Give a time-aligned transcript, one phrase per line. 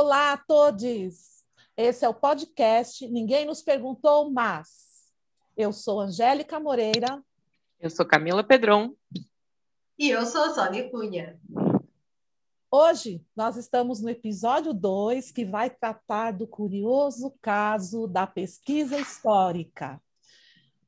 [0.00, 1.44] Olá a todos!
[1.76, 5.10] Esse é o podcast Ninguém Nos Perguntou, mas
[5.56, 7.20] eu sou Angélica Moreira.
[7.80, 8.94] Eu sou Camila Pedron.
[9.98, 11.36] E eu sou Sônia Cunha.
[12.70, 20.00] Hoje nós estamos no episódio 2, que vai tratar do curioso caso da pesquisa histórica.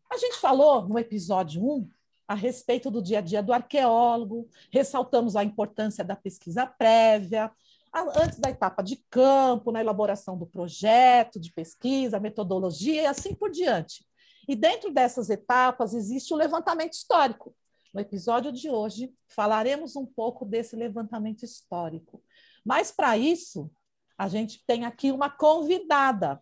[0.09, 1.91] A gente falou no episódio 1 um,
[2.29, 7.51] a respeito do dia a dia do arqueólogo, ressaltamos a importância da pesquisa prévia,
[7.93, 13.51] antes da etapa de campo, na elaboração do projeto de pesquisa, metodologia e assim por
[13.51, 14.07] diante.
[14.49, 17.55] E dentro dessas etapas existe o levantamento histórico.
[17.93, 22.23] No episódio de hoje, falaremos um pouco desse levantamento histórico.
[22.65, 23.71] Mas, para isso,
[24.17, 26.41] a gente tem aqui uma convidada,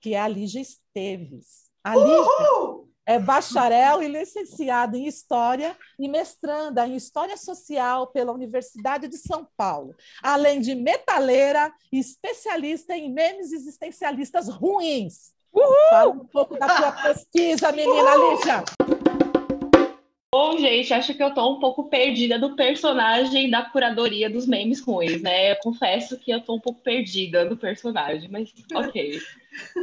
[0.00, 1.70] que é a Lígia Esteves.
[1.82, 2.63] A Lígia
[3.06, 9.46] é bacharel e licenciada em História e mestranda em História Social pela Universidade de São
[9.56, 15.34] Paulo, além de metaleira e especialista em memes existencialistas ruins.
[15.52, 15.68] Uhul!
[15.90, 18.64] Fala um pouco da tua pesquisa, menina Lígia.
[20.34, 24.80] Bom, gente, acho que eu tô um pouco perdida do personagem da curadoria dos memes
[24.80, 25.52] ruins, né?
[25.52, 29.20] Eu confesso que eu tô um pouco perdida do personagem, mas ok.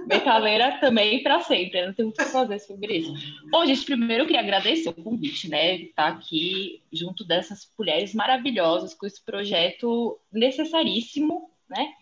[0.06, 3.14] Metaleira também para sempre, não tenho o que fazer sobre isso.
[3.50, 5.76] Bom, gente, primeiro eu queria agradecer o convite, né?
[5.76, 11.94] Estar aqui junto dessas mulheres maravilhosas com esse projeto necessaríssimo, né?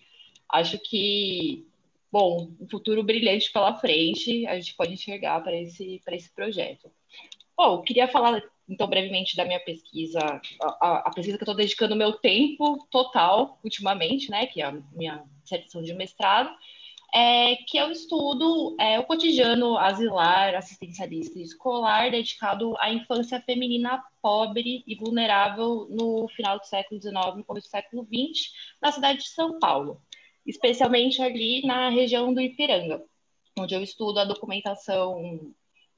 [0.52, 1.68] Acho que,
[2.12, 6.90] bom, um futuro brilhante pela frente, a gente pode enxergar para esse, esse projeto.
[7.60, 10.20] Bom, eu queria falar então brevemente da minha pesquisa,
[10.62, 14.72] a, a pesquisa que eu estou dedicando meu tempo total ultimamente, né, que é a
[14.94, 16.50] minha dissertação de mestrado,
[17.14, 24.02] é, que o estudo, é, o cotidiano asilar, assistencialista e escolar dedicado à infância feminina
[24.22, 29.20] pobre e vulnerável no final do século XIX e começo do século XX, na cidade
[29.20, 30.02] de São Paulo,
[30.46, 33.04] especialmente ali na região do Ipiranga,
[33.60, 35.54] onde eu estudo a documentação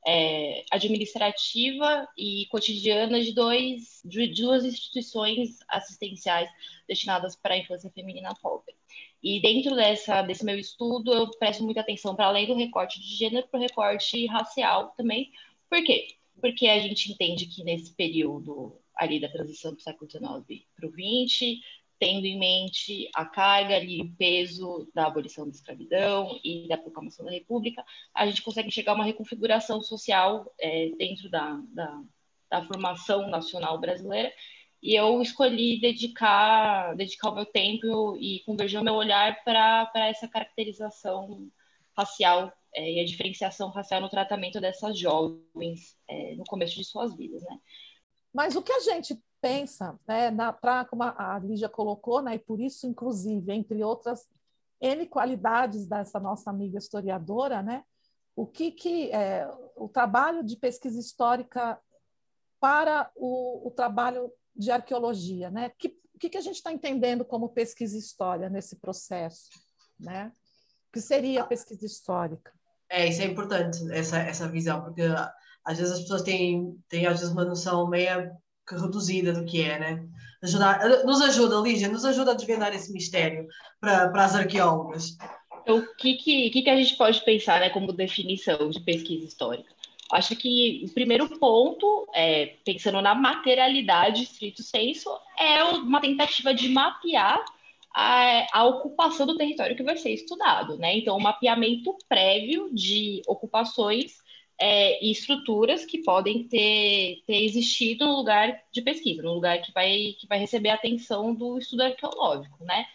[0.06, 6.50] é, administrativa e cotidiana de, dois, de duas instituições assistenciais
[6.88, 8.76] destinadas para a infância feminina pobre.
[9.24, 13.16] E dentro dessa, desse meu estudo, eu presto muita atenção para além do recorte de
[13.16, 15.32] gênero, para o recorte racial também.
[15.70, 16.08] Por quê?
[16.40, 20.92] Porque a gente entende que nesse período ali da transição do século XIX para o
[20.92, 21.60] XX,
[22.02, 27.24] tendo em mente a carga e o peso da abolição da escravidão e da proclamação
[27.24, 32.02] da República, a gente consegue chegar a uma reconfiguração social é, dentro da, da,
[32.50, 34.34] da, formação nacional brasileira.
[34.82, 40.28] E eu escolhi dedicar, dedicar o meu tempo e convergir o meu olhar para essa
[40.28, 41.52] caracterização
[41.96, 47.16] racial é, e a diferenciação racial no tratamento dessas jovens é, no começo de suas
[47.16, 47.60] vidas, né?
[48.34, 52.40] Mas o que a gente pensa, né, na, pra, como a Lígia colocou, né, e
[52.40, 54.28] por isso, inclusive, entre outras
[54.80, 57.84] N qualidades dessa nossa amiga historiadora, né,
[58.36, 61.80] o que, que é, o trabalho de pesquisa histórica
[62.60, 65.72] para o, o trabalho de arqueologia, né?
[65.78, 69.50] Que, o que, que a gente está entendendo como pesquisa história nesse processo,
[70.00, 70.32] né?
[70.88, 72.54] O que seria pesquisa histórica?
[72.90, 75.02] É, isso é importante, essa, essa visão, porque
[75.64, 78.32] às vezes as pessoas têm, têm às vezes uma noção meia
[78.70, 80.06] reduzida do que é, né?
[80.44, 83.48] Ajudar, nos ajuda, Lígia, nos ajuda a desvendar esse mistério
[83.80, 85.18] para, as arqueólogas.
[85.62, 89.70] Então, o que, que, que, a gente pode pensar né, como definição de pesquisa histórica?
[90.12, 96.68] Acho que o primeiro ponto, é, pensando na materialidade estrito senso, é uma tentativa de
[96.70, 97.44] mapear
[97.94, 100.98] a, a, ocupação do território que vai ser estudado, né?
[100.98, 104.21] Então, um mapeamento prévio de ocupações
[104.62, 109.72] é, e estruturas que podem ter, ter existido no lugar de pesquisa, no lugar que
[109.74, 112.86] vai, que vai receber a atenção do estudo arqueológico, né?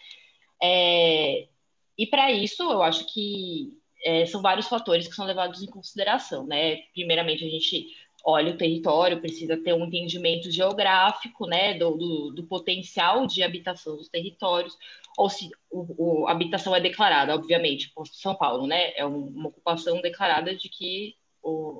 [0.63, 1.49] É,
[1.97, 6.47] e para isso, eu acho que é, são vários fatores que são levados em consideração,
[6.47, 6.77] né?
[6.93, 7.87] Primeiramente, a gente
[8.23, 13.95] olha o território, precisa ter um entendimento geográfico, né, do, do, do potencial de habitação
[13.95, 14.77] dos territórios,
[15.17, 20.01] ou se o, o, a habitação é declarada, obviamente, São Paulo, né, é uma ocupação
[20.01, 21.15] declarada de que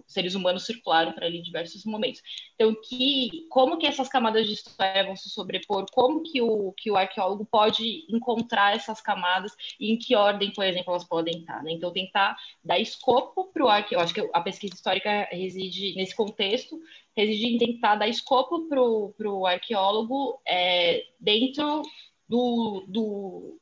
[0.07, 2.21] seres humanos circularam para ali em diversos momentos.
[2.55, 5.85] Então, que, como que essas camadas de história vão se sobrepor?
[5.91, 10.65] Como que o, que o arqueólogo pode encontrar essas camadas e em que ordem, por
[10.65, 11.63] exemplo, elas podem estar?
[11.63, 11.73] Né?
[11.73, 14.05] Então, tentar dar escopo para o arqueólogo.
[14.05, 16.79] Acho que a pesquisa histórica reside nesse contexto,
[17.15, 21.81] reside em tentar dar escopo para o arqueólogo é, dentro
[22.27, 23.59] do, do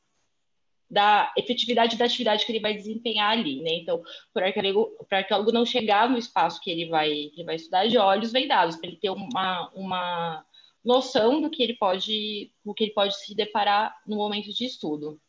[0.90, 3.74] da efetividade da atividade que ele vai desempenhar ali, né?
[3.74, 4.02] Então,
[4.32, 7.98] para o arqueólogo, arqueólogo não chegar no espaço que ele vai, ele vai estudar de
[7.98, 10.44] olhos vendados, para ele ter uma, uma
[10.84, 15.20] noção do que ele pode, do que ele pode se deparar no momento de estudo.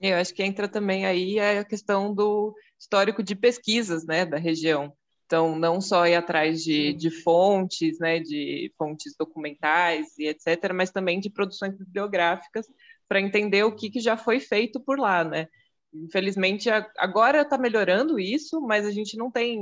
[0.00, 4.92] Eu acho que entra também aí a questão do histórico de pesquisas né, da região.
[5.26, 10.90] Então, não só ir atrás de, de fontes, né, de fontes documentais e etc., mas
[10.90, 12.66] também de produções bibliográficas
[13.08, 15.48] para entender o que, que já foi feito por lá, né?
[15.92, 16.68] Infelizmente,
[16.98, 19.60] agora está melhorando isso, mas a gente não tem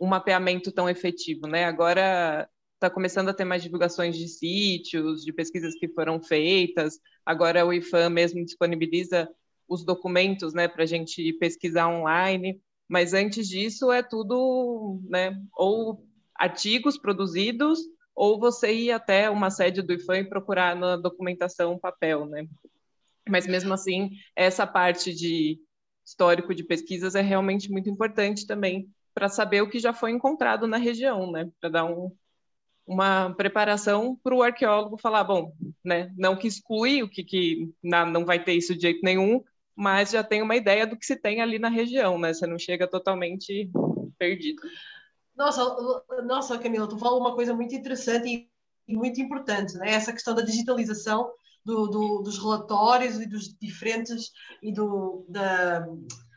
[0.00, 1.64] um, mapeamento tão efetivo, né?
[1.64, 6.98] Agora está começando a ter mais divulgações de sítios, de pesquisas que foram feitas.
[7.24, 9.28] Agora o IFAM mesmo disponibiliza
[9.68, 12.60] os documentos, né, para a gente pesquisar online.
[12.88, 16.04] Mas antes disso é tudo, né, ou
[16.34, 17.78] artigos produzidos
[18.20, 22.46] ou você ir até uma sede do IFAM e procurar na documentação papel, né?
[23.26, 25.58] Mas mesmo assim, essa parte de
[26.04, 30.66] histórico de pesquisas é realmente muito importante também para saber o que já foi encontrado
[30.66, 31.50] na região, né?
[31.58, 32.14] Para dar um,
[32.86, 36.12] uma preparação para o arqueólogo falar, bom, né?
[36.14, 39.42] Não que exclui o que, que não vai ter isso de jeito nenhum,
[39.74, 42.34] mas já tem uma ideia do que se tem ali na região, né?
[42.34, 43.70] Você não chega totalmente
[44.18, 44.60] perdido.
[45.40, 48.46] Nossa, nossa, Camila, tu fala uma coisa muito interessante
[48.86, 49.92] e muito importante, né?
[49.92, 51.32] Essa questão da digitalização
[51.64, 54.32] do, do, dos relatórios e dos diferentes
[54.62, 55.86] e do, da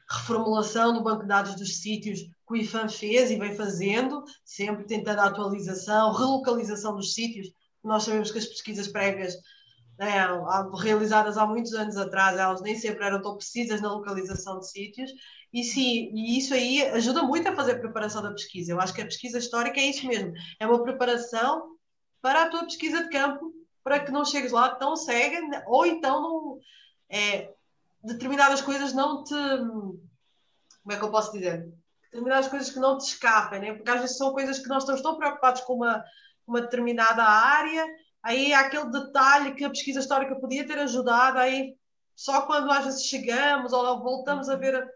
[0.09, 4.85] reformulação do banco de dados dos sítios que o IFAM fez e vem fazendo, sempre
[4.85, 7.49] tentando a atualização, relocalização dos sítios.
[7.83, 9.35] Nós sabemos que as pesquisas prévias
[9.99, 10.25] né,
[10.81, 15.11] realizadas há muitos anos atrás, elas nem sempre eram tão precisas na localização de sítios,
[15.53, 18.71] e sim, e isso aí ajuda muito a fazer a preparação da pesquisa.
[18.71, 21.77] Eu acho que a pesquisa histórica é isso mesmo, é uma preparação
[22.21, 23.53] para a tua pesquisa de campo
[23.83, 26.59] para que não chegues lá tão cega, ou então não,
[27.09, 27.53] é,
[28.03, 29.35] determinadas coisas não te.
[29.35, 31.69] Como é que eu posso dizer?
[32.05, 33.73] Determinadas coisas que não te escapem, né?
[33.73, 36.03] porque às vezes são coisas que nós estamos tão preocupados com uma,
[36.47, 37.85] uma determinada área,
[38.23, 41.75] aí há aquele detalhe que a pesquisa histórica podia ter ajudado, aí
[42.15, 44.87] só quando às vezes chegamos ou voltamos a ver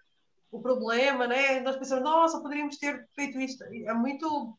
[0.51, 1.59] o problema, né?
[1.61, 3.63] nós pensamos, nossa, poderíamos ter feito isto.
[3.63, 4.57] É muito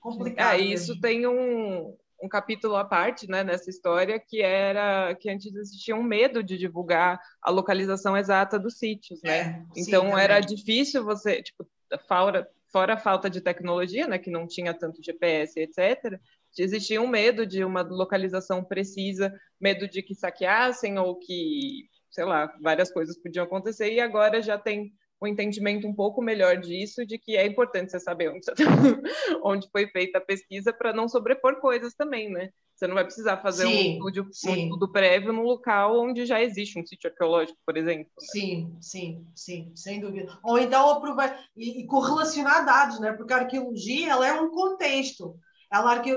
[0.00, 0.54] complicado.
[0.54, 5.54] É, isso tem um, um capítulo à parte, né, nessa história, que era que antes
[5.54, 9.38] existia um medo de divulgar a localização exata dos sítios, né?
[9.38, 11.66] É, então sim, era difícil você, tipo,
[12.06, 16.20] fora, fora a falta de tecnologia, né, que não tinha tanto GPS, etc.
[16.58, 22.54] Existia um medo de uma localização precisa, medo de que saqueassem ou que, sei lá,
[22.62, 27.18] várias coisas podiam acontecer e agora já tem um entendimento um pouco melhor disso, de
[27.18, 28.44] que é importante você saber onde,
[29.42, 32.50] onde foi feita a pesquisa para não sobrepor coisas também, né?
[32.74, 36.42] Você não vai precisar fazer sim, um, estúdio, um estudo prévio num local onde já
[36.42, 38.10] existe um sítio arqueológico, por exemplo.
[38.20, 38.26] Né?
[38.32, 40.36] Sim, sim, sim, sem dúvida.
[40.42, 43.12] Ou então aproveitar e, e correlacionar dados, né?
[43.12, 45.36] Porque a arqueologia ela é um contexto.
[45.72, 46.12] Ela arque...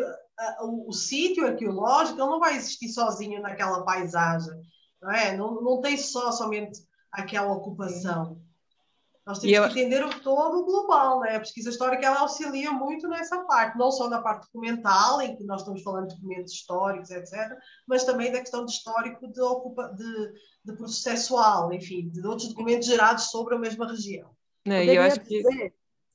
[0.61, 4.59] o, o sítio arqueológico não vai existir sozinho naquela paisagem,
[5.07, 5.37] não é?
[5.37, 8.41] Não, não tem só somente aquela ocupação.
[9.25, 9.63] Nós temos eu...
[9.63, 11.35] que entender o todo global, né?
[11.35, 15.43] A pesquisa histórica ela auxilia muito nessa parte, não só na parte documental, em que
[15.45, 17.57] nós estamos falando de documentos históricos, etc.,
[17.87, 19.93] mas também da questão de histórico de, ocupa...
[19.93, 20.33] de,
[20.65, 24.29] de processual, enfim, de outros documentos gerados sobre a mesma região.
[24.65, 25.41] É, eu acho que...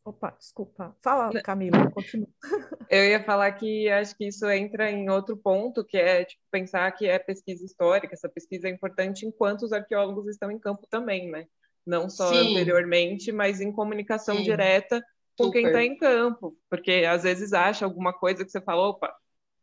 [0.05, 0.97] Opa, desculpa.
[1.01, 2.29] Fala, Camila, continua.
[2.91, 6.91] Eu ia falar que acho que isso entra em outro ponto, que é tipo, pensar
[6.93, 8.13] que é pesquisa histórica.
[8.13, 11.47] Essa pesquisa é importante enquanto os arqueólogos estão em campo também, né?
[11.87, 12.51] não só Sim.
[12.51, 14.45] anteriormente, mas em comunicação Sim.
[14.45, 15.03] direta
[15.37, 15.59] com Super.
[15.59, 19.15] quem está em campo, porque às vezes acha alguma coisa que você fala, opa,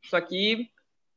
[0.01, 0.69] isso aqui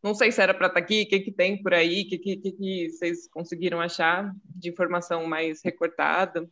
[0.02, 2.09] não sei se era para estar tá aqui, o que, que tem por aí, o
[2.09, 6.49] que, que, que, vocês conseguiram achar de informação mais recortada?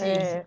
[0.00, 0.46] É,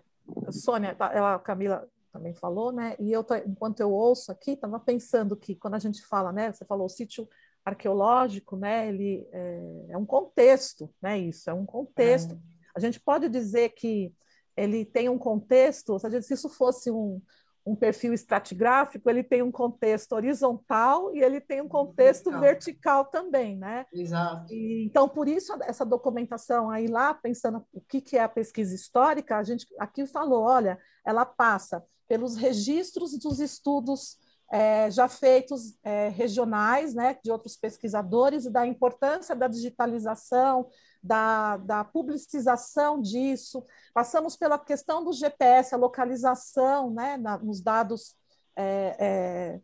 [0.50, 2.96] Sônia, tá, ela, a Camila também falou, né?
[2.98, 6.52] E eu, enquanto eu ouço aqui, estava pensando que quando a gente fala, né?
[6.52, 7.28] Você falou o sítio
[7.66, 12.34] arqueológico, né, ele é, é, um contexto, né, isso, é um contexto.
[12.34, 12.38] É.
[12.76, 14.14] A gente pode dizer que
[14.56, 17.20] ele tem um contexto, se, se isso fosse um,
[17.66, 23.04] um perfil estratigráfico, ele tem um contexto horizontal e ele tem um contexto vertical, vertical
[23.06, 23.84] também, né?
[23.92, 24.52] Exato.
[24.52, 28.72] E, então, por isso, essa documentação aí lá, pensando o que, que é a pesquisa
[28.72, 34.16] histórica, a gente aqui falou, olha, ela passa pelos registros dos estudos
[34.48, 40.68] é, já feitos é, regionais, né, de outros pesquisadores, e da importância da digitalização,
[41.06, 43.64] da, da publicização disso.
[43.94, 48.16] Passamos pela questão do GPS, a localização né, na, nos dados
[48.56, 49.60] é, é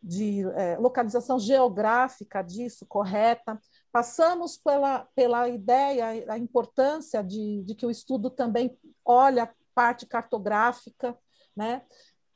[0.00, 3.60] de é, localização geográfica disso, correta.
[3.90, 10.06] Passamos pela, pela ideia, a importância de, de que o estudo também olha a parte
[10.06, 11.18] cartográfica,
[11.56, 11.82] né?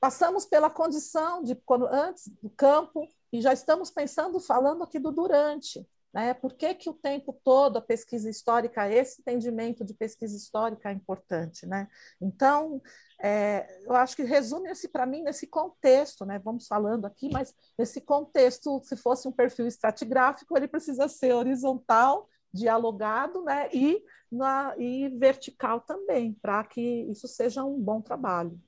[0.00, 5.12] Passamos pela condição de quando antes do campo e já estamos pensando, falando aqui do
[5.12, 6.34] durante, Né?
[6.34, 10.92] Por que, que o tempo todo a pesquisa histórica, esse entendimento de pesquisa histórica é
[10.92, 11.66] importante?
[11.66, 11.88] Né?
[12.20, 12.82] Então,
[13.20, 16.38] é, eu acho que resume-se para mim nesse contexto, né?
[16.38, 22.28] vamos falando aqui, mas nesse contexto, se fosse um perfil estratigráfico, ele precisa ser horizontal,
[22.52, 23.70] dialogado né?
[23.72, 28.60] e, na, e vertical também, para que isso seja um bom trabalho.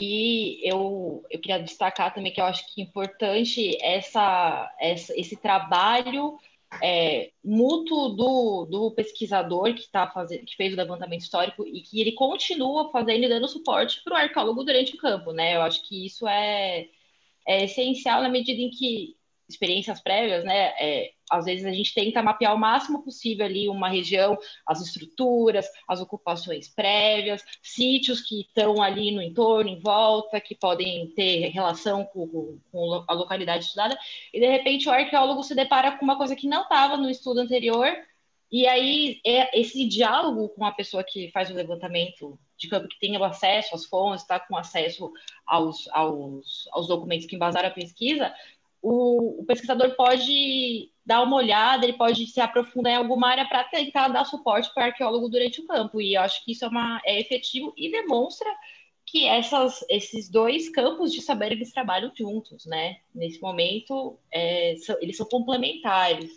[0.00, 5.36] E eu, eu queria destacar também que eu acho que é importante essa, essa, esse
[5.36, 6.38] trabalho
[6.80, 12.00] é, mútuo do, do pesquisador que, tá fazendo, que fez o levantamento histórico e que
[12.00, 15.56] ele continua fazendo e dando suporte para o arqueólogo durante o campo, né?
[15.56, 16.86] Eu acho que isso é,
[17.46, 19.16] é essencial na medida em que
[19.48, 20.74] experiências prévias, né?
[20.78, 25.66] É, às vezes a gente tenta mapear o máximo possível ali uma região, as estruturas,
[25.86, 32.04] as ocupações prévias, sítios que estão ali no entorno, em volta, que podem ter relação
[32.04, 33.98] com, com a localidade estudada,
[34.32, 37.40] e de repente o arqueólogo se depara com uma coisa que não estava no estudo
[37.40, 37.88] anterior,
[38.50, 42.98] e aí é esse diálogo com a pessoa que faz o levantamento de campo, que
[42.98, 45.12] tem acesso às fontes, está com acesso
[45.46, 48.34] aos, aos, aos documentos que embasaram a pesquisa,
[48.88, 53.64] o, o, pesquisador pode dar uma olhada, ele pode se aprofundar em alguma área para
[53.64, 56.00] tentar dar suporte para o arqueólogo durante o campo.
[56.00, 58.48] E eu acho que isso é, uma, é efetivo e demonstra
[59.06, 62.98] que essas, esses dois campos de saber eles trabalham juntos, né?
[63.14, 66.30] Nesse momento, é, são, eles são complementares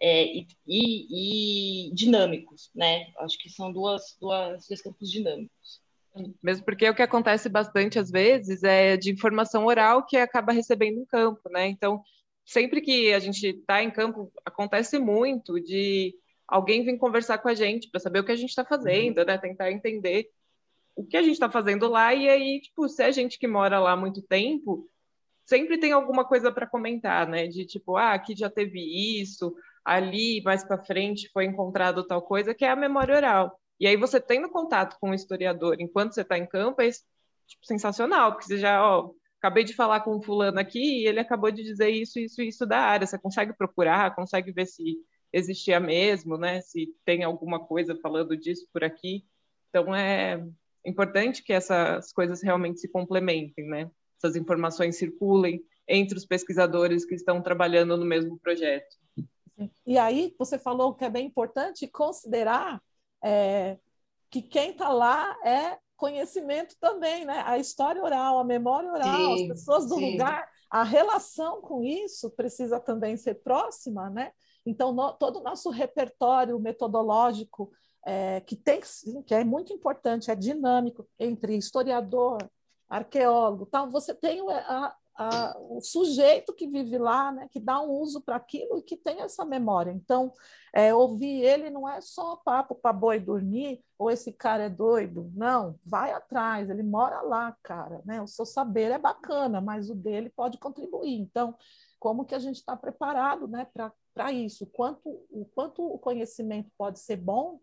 [0.00, 3.12] é, e, e, e, dinâmicos, né?
[3.18, 5.81] Acho que são duas, duas, dois campos dinâmicos.
[6.42, 10.98] Mesmo porque o que acontece bastante às vezes é de informação oral que acaba recebendo
[10.98, 11.66] em campo, né?
[11.68, 12.02] Então,
[12.44, 16.14] sempre que a gente está em campo, acontece muito de
[16.46, 19.24] alguém vir conversar com a gente para saber o que a gente está fazendo, uhum.
[19.24, 19.38] né?
[19.38, 20.28] Tentar entender
[20.94, 23.78] o que a gente está fazendo lá e aí, tipo, se a gente que mora
[23.80, 24.86] lá há muito tempo,
[25.46, 27.46] sempre tem alguma coisa para comentar, né?
[27.46, 29.54] De tipo, ah, aqui já teve isso,
[29.84, 33.58] ali mais para frente foi encontrado tal coisa, que é a memória oral.
[33.82, 37.66] E aí você tendo contato com o historiador enquanto você está em campo é tipo,
[37.66, 39.10] sensacional, porque você já, ó,
[39.40, 42.64] acabei de falar com um fulano aqui e ele acabou de dizer isso, isso, isso
[42.64, 43.08] da área.
[43.08, 44.98] Você consegue procurar, consegue ver se
[45.32, 46.60] existia mesmo, né?
[46.60, 49.24] Se tem alguma coisa falando disso por aqui.
[49.68, 50.40] Então é
[50.86, 53.90] importante que essas coisas realmente se complementem, né?
[54.16, 58.96] Essas informações circulem entre os pesquisadores que estão trabalhando no mesmo projeto.
[59.84, 62.80] E aí você falou que é bem importante considerar
[63.22, 63.78] é,
[64.30, 67.42] que quem está lá é conhecimento também, né?
[67.46, 70.12] A história oral, a memória oral, sim, as pessoas do sim.
[70.12, 74.32] lugar, a relação com isso precisa também ser próxima, né?
[74.66, 77.70] Então, no, todo o nosso repertório metodológico,
[78.04, 78.80] é, que, tem,
[79.24, 82.38] que é muito importante, é dinâmico, entre historiador,
[82.88, 84.94] arqueólogo, tal, você tem a,
[85.68, 89.20] o sujeito que vive lá, né, que dá um uso para aquilo e que tem
[89.20, 89.90] essa memória.
[89.90, 90.32] Então,
[90.74, 95.30] é, ouvir ele não é só papo para boi dormir, ou esse cara é doido.
[95.34, 98.00] Não, vai atrás, ele mora lá, cara.
[98.04, 98.22] Né?
[98.22, 101.20] O seu saber é bacana, mas o dele pode contribuir.
[101.20, 101.54] Então,
[101.98, 103.66] como que a gente está preparado né,
[104.14, 104.66] para isso?
[104.66, 107.60] Quanto, o quanto o conhecimento pode ser bom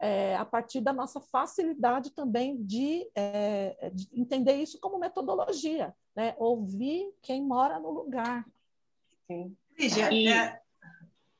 [0.00, 6.34] é, a partir da nossa facilidade também de, é, de, entender isso como metodologia, né?
[6.38, 8.44] ouvir quem mora no lugar.
[9.26, 9.56] Sim.
[9.78, 10.28] Lígia, e...
[10.28, 10.60] é,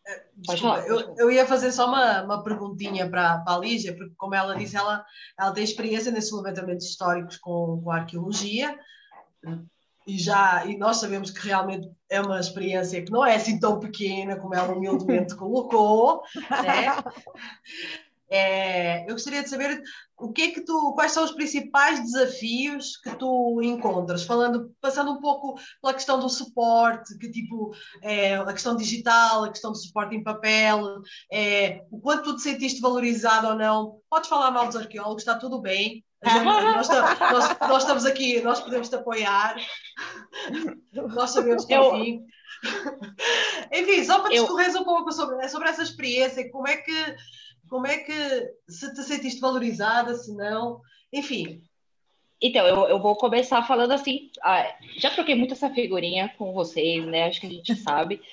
[0.06, 4.14] é desculpa, eu, eu ia fazer só uma, uma perguntinha para, para a Lígia, porque
[4.16, 5.04] como ela disse, ela,
[5.38, 8.78] ela tem experiência nesses levantamentos históricos com, com a arqueologia,
[10.06, 13.80] e já e nós sabemos que realmente é uma experiência que não é assim tão
[13.80, 16.86] pequena como ela humildemente colocou, né?
[18.28, 19.80] É, eu gostaria de saber
[20.18, 25.12] o que é que tu, quais são os principais desafios que tu encontras, falando, passando
[25.12, 29.78] um pouco pela questão do suporte, que tipo é, a questão digital, a questão do
[29.78, 34.00] suporte em papel, é, o quanto tu te sentiste valorizado ou não.
[34.08, 36.04] Podes falar mal dos arqueólogos, está tudo bem.
[36.24, 39.56] Gente, nós, nós, nós, estamos aqui, nós podemos te apoiar.
[40.92, 42.24] Nós sabemos que enfim.
[43.72, 44.80] enfim, só para discorrer eu...
[44.80, 47.16] um pouco sobre, sobre essa experiência, como é que
[47.68, 50.80] como é que se te sentiste valorizada, se não,
[51.12, 51.62] enfim.
[52.40, 54.30] Então, eu, eu vou começar falando assim.
[54.42, 57.24] Ah, já troquei muito essa figurinha com vocês, né?
[57.24, 58.20] Acho que a gente sabe.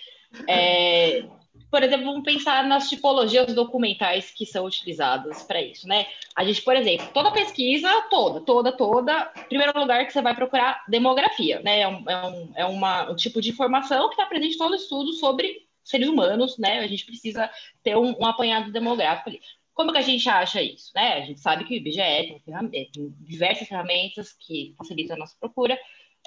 [0.49, 1.23] É,
[1.69, 6.07] por exemplo, vamos pensar nas tipologias documentais que são utilizadas para isso, né?
[6.35, 10.83] A gente, por exemplo, toda pesquisa, toda, toda, toda, primeiro lugar que você vai procurar
[10.87, 11.81] demografia, né?
[11.81, 14.75] É um, é um, é uma, um tipo de informação que está presente em todo
[14.75, 16.79] estudo sobre seres humanos, né?
[16.79, 17.49] A gente precisa
[17.83, 19.41] ter um, um apanhado demográfico ali.
[19.73, 20.91] Como que a gente acha isso?
[20.93, 21.13] Né?
[21.13, 25.77] A gente sabe que o IBGE tem, tem diversas ferramentas que facilitam a nossa procura,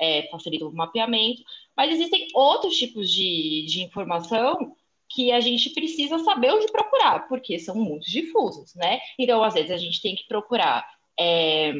[0.00, 1.42] é, facilitam o mapeamento,
[1.76, 4.74] mas existem outros tipos de, de informação
[5.08, 8.98] que a gente precisa saber onde procurar, porque são muito difusos, né?
[9.18, 10.84] Então, às vezes, a gente tem que procurar.
[11.18, 11.72] É,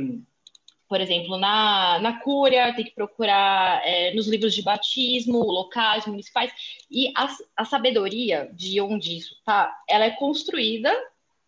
[0.88, 6.52] por exemplo, na, na cúria, tem que procurar é, nos livros de batismo, locais, municipais,
[6.90, 10.92] e a, a sabedoria de onde isso está, ela é construída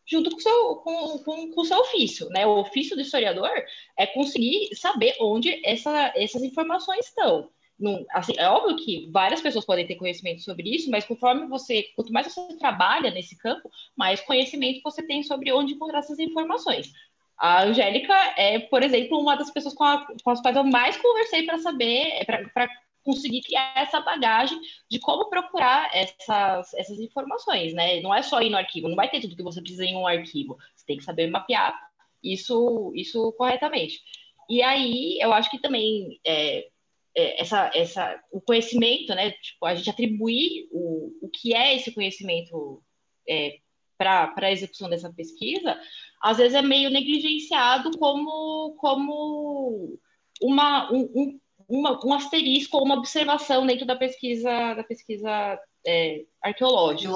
[0.04, 2.46] junto com o seu, com, com, com seu ofício, né?
[2.46, 3.50] O ofício do historiador
[3.96, 7.50] é conseguir saber onde essa, essas informações estão.
[7.78, 11.84] Não, assim, é óbvio que várias pessoas podem ter conhecimento sobre isso, mas conforme você,
[11.94, 16.92] quanto mais você trabalha nesse campo, mais conhecimento você tem sobre onde encontrar essas informações.
[17.38, 20.96] A Angélica é, por exemplo, uma das pessoas com, a, com as quais eu mais
[20.96, 22.68] conversei para saber, para
[23.04, 28.00] conseguir criar essa bagagem de como procurar essas, essas informações, né?
[28.00, 30.06] Não é só ir no arquivo, não vai ter tudo que você precisa em um
[30.06, 30.58] arquivo.
[30.74, 31.78] Você tem que saber mapear
[32.22, 34.00] isso, isso corretamente.
[34.50, 36.68] E aí, eu acho que também é,
[37.16, 39.30] é, essa, essa, o conhecimento, né?
[39.30, 42.82] Tipo, a gente atribuir o, o que é esse conhecimento
[43.28, 43.58] é,
[43.96, 45.78] para a execução dessa pesquisa,
[46.22, 49.98] às vezes é meio negligenciado como, como
[50.42, 57.08] uma, um, uma, um asterisco ou uma observação dentro da pesquisa, da pesquisa é, arqueológica.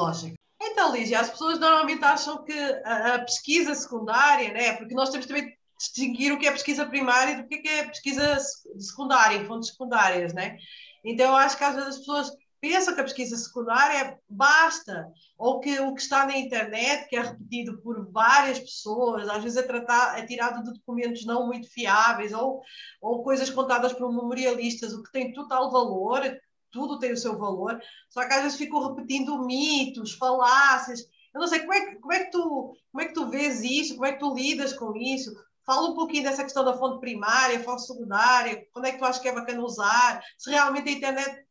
[0.60, 2.52] Então, Lígia, as pessoas normalmente acham que
[2.84, 4.74] a, a, pesquisa secundária, né?
[4.74, 8.38] Porque nós temos também distinguir o que é pesquisa primária do que é pesquisa
[8.78, 10.56] secundária, fontes secundárias, né?
[11.04, 12.30] Então, eu acho que às vezes as pessoas
[12.62, 17.20] pensa que a pesquisa secundária basta, ou que o que está na internet, que é
[17.20, 22.32] repetido por várias pessoas, às vezes é, tratado, é tirado de documentos não muito fiáveis,
[22.32, 22.62] ou,
[23.00, 26.22] ou coisas contadas por memorialistas, o que tem total valor,
[26.70, 31.00] tudo tem o seu valor, só que às vezes ficam repetindo mitos, falácias.
[31.34, 33.60] Eu não sei como é, que, como, é que tu, como é que tu vês
[33.64, 35.34] isso, como é que tu lidas com isso.
[35.66, 39.20] Fala um pouquinho dessa questão da fonte primária, fonte secundária, quando é que tu acha
[39.20, 41.44] que é bacana usar, se realmente a internet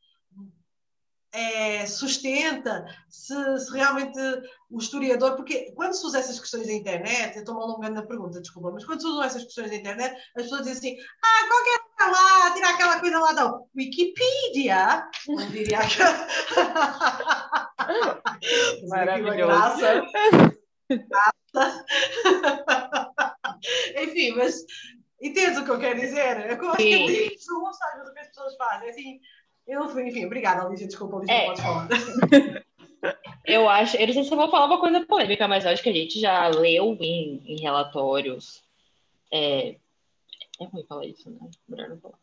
[1.34, 4.20] é, sustenta, se, se, realmente
[4.70, 8.40] o historiador, porque quando se usa essas questões na internet, eu estou-me alongando na pergunta,
[8.42, 11.80] desculpa, mas quando se usam essas questões na internet, as pessoas dizem assim, ah, qualquer
[11.80, 15.80] coisa lá, tirar aquela coisa lá da Wikipedia, não diria.
[18.90, 19.86] Maravilhoso.
[24.02, 24.66] Enfim, mas
[25.22, 26.50] entendes o que eu quero dizer?
[26.50, 29.20] Eu acho que é isso, não sabes o que as pessoas fazem, assim
[29.68, 30.88] eu fui, enfim, obrigada, Alicia.
[30.88, 31.46] Desculpa, Alicia, é.
[31.46, 31.88] pode falar.
[33.44, 35.82] Eu acho, eu não sei se eu vou falar uma coisa polêmica, mas eu acho
[35.82, 38.62] que a gente já leu em, em relatórios.
[39.32, 39.76] É,
[40.60, 41.40] é ruim falar isso, né?
[41.68, 42.20] Melhor não falar.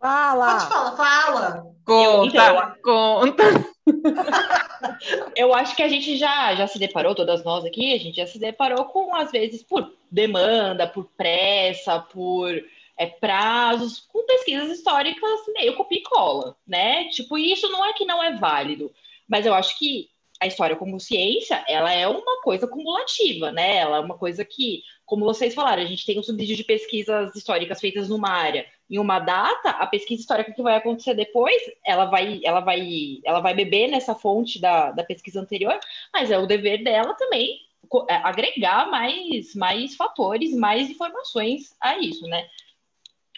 [0.00, 0.52] Fala!
[0.52, 1.74] Pode falar, fala!
[1.84, 3.42] Conta, então, conta!
[5.36, 8.26] eu acho que a gente já, já se deparou, todas nós aqui, a gente já
[8.26, 12.52] se deparou com, às vezes, por demanda, por pressa, por
[12.98, 17.08] é, prazos, com pesquisas históricas meio copia e cola, né?
[17.08, 18.92] Tipo, isso não é que não é válido,
[19.28, 23.78] mas eu acho que a história como ciência, ela é uma coisa cumulativa, né?
[23.78, 27.34] Ela é uma coisa que, como vocês falaram, a gente tem um subsídio de pesquisas
[27.34, 32.06] históricas feitas numa área em uma data, a pesquisa histórica que vai acontecer depois, ela
[32.06, 35.78] vai, ela vai, ela vai beber nessa fonte da, da pesquisa anterior,
[36.12, 37.60] mas é o dever dela também
[38.08, 42.48] é, agregar mais, mais fatores, mais informações a isso, né?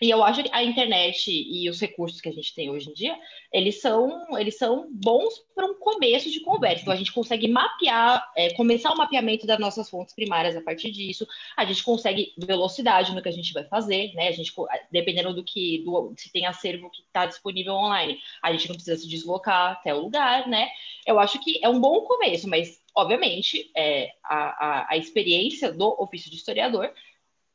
[0.01, 2.95] E eu acho que a internet e os recursos que a gente tem hoje em
[2.95, 3.15] dia,
[3.53, 6.81] eles são, eles são bons para um começo de conversa.
[6.83, 10.91] Então, a gente consegue mapear, é, começar o mapeamento das nossas fontes primárias a partir
[10.91, 11.27] disso.
[11.55, 14.29] A gente consegue velocidade no que a gente vai fazer, né?
[14.29, 14.53] A gente,
[14.91, 18.97] dependendo do que, do, se tem acervo que está disponível online, a gente não precisa
[18.97, 20.71] se deslocar até o lugar, né?
[21.07, 24.37] Eu acho que é um bom começo, mas, obviamente, é, a,
[24.67, 26.91] a, a experiência do ofício de historiador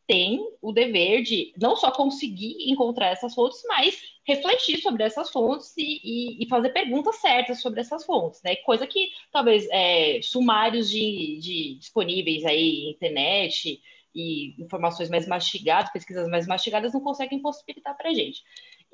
[0.07, 5.73] tem o dever de não só conseguir encontrar essas fontes, mas refletir sobre essas fontes
[5.77, 8.55] e, e, e fazer perguntas certas sobre essas fontes, né?
[8.57, 13.81] Coisa que talvez é, sumários de, de disponíveis aí, internet
[14.13, 18.41] e informações mais mastigadas, pesquisas mais mastigadas não conseguem possibilitar para a gente.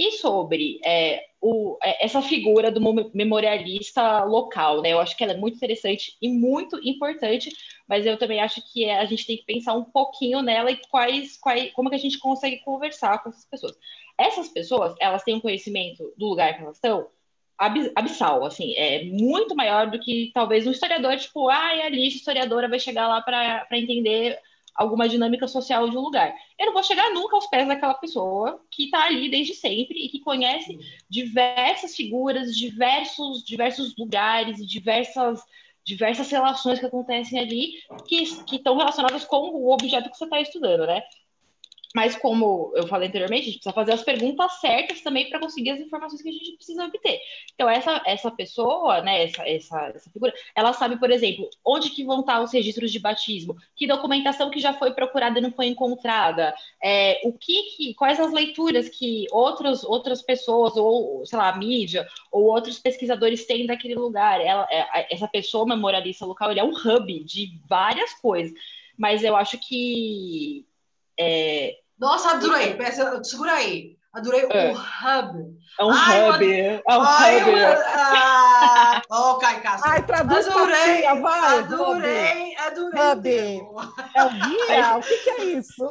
[0.01, 2.81] E sobre é, o, é, essa figura do
[3.13, 4.93] memorialista local, né?
[4.93, 7.51] Eu acho que ela é muito interessante e muito importante,
[7.87, 11.37] mas eu também acho que a gente tem que pensar um pouquinho nela e quais,
[11.37, 13.77] quais, como que a gente consegue conversar com essas pessoas.
[14.17, 17.07] Essas pessoas, elas têm um conhecimento do lugar que elas estão
[17.95, 22.67] abissal, assim, é muito maior do que talvez um historiador, tipo, ah, a lista historiadora
[22.67, 24.39] vai chegar lá para entender
[24.75, 26.34] alguma dinâmica social de um lugar.
[26.57, 30.10] Eu não vou chegar nunca aos pés daquela pessoa que está ali desde sempre e
[30.10, 30.79] que conhece
[31.10, 35.41] diversas figuras, diversos, diversos lugares, diversas,
[35.86, 37.73] diversas relações que acontecem ali
[38.07, 41.01] que, que estão relacionadas com o objeto que você está estudando, né?
[41.93, 45.71] Mas como eu falei anteriormente, a gente precisa fazer as perguntas certas também para conseguir
[45.71, 47.19] as informações que a gente precisa obter.
[47.54, 52.04] Então, essa, essa pessoa, né, essa, essa, essa figura, ela sabe, por exemplo, onde que
[52.04, 55.67] vão estar os registros de batismo, que documentação que já foi procurada e não foi
[55.67, 61.49] encontrada, é, o que, que quais as leituras que outros, outras pessoas, ou, sei lá,
[61.49, 64.39] a mídia, ou outros pesquisadores têm daquele lugar.
[64.39, 68.54] Ela, é, essa pessoa memorialista local, ele é um hub de várias coisas.
[68.97, 70.65] Mas eu acho que
[71.19, 71.81] é...
[72.01, 72.73] Nossa, adorei.
[72.73, 73.95] Peça, segura aí.
[74.11, 74.71] Adorei É.
[74.71, 75.61] o hub.
[75.79, 76.51] É um Ai, hub.
[76.53, 77.49] É um Ai, hub.
[77.51, 79.89] eu- ah, oh, Kai Castro.
[79.89, 81.59] Ai, traduz Adorei, tia, vai.
[81.59, 83.57] adorei, adorei.
[83.61, 83.71] Hub.
[84.13, 84.97] É o guia?
[84.97, 85.89] O que, que é isso?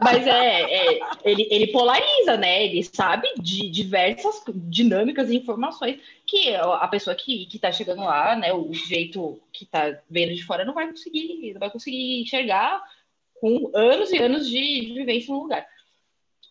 [0.00, 2.64] Mas é, é, ele, ele polariza, né?
[2.64, 8.36] Ele sabe de diversas dinâmicas e informações que a pessoa que, que tá chegando lá,
[8.36, 8.52] né?
[8.52, 12.80] O jeito que tá vendo de fora não vai conseguir, não vai conseguir enxergar
[13.40, 15.66] com anos e anos de, de vivência no lugar.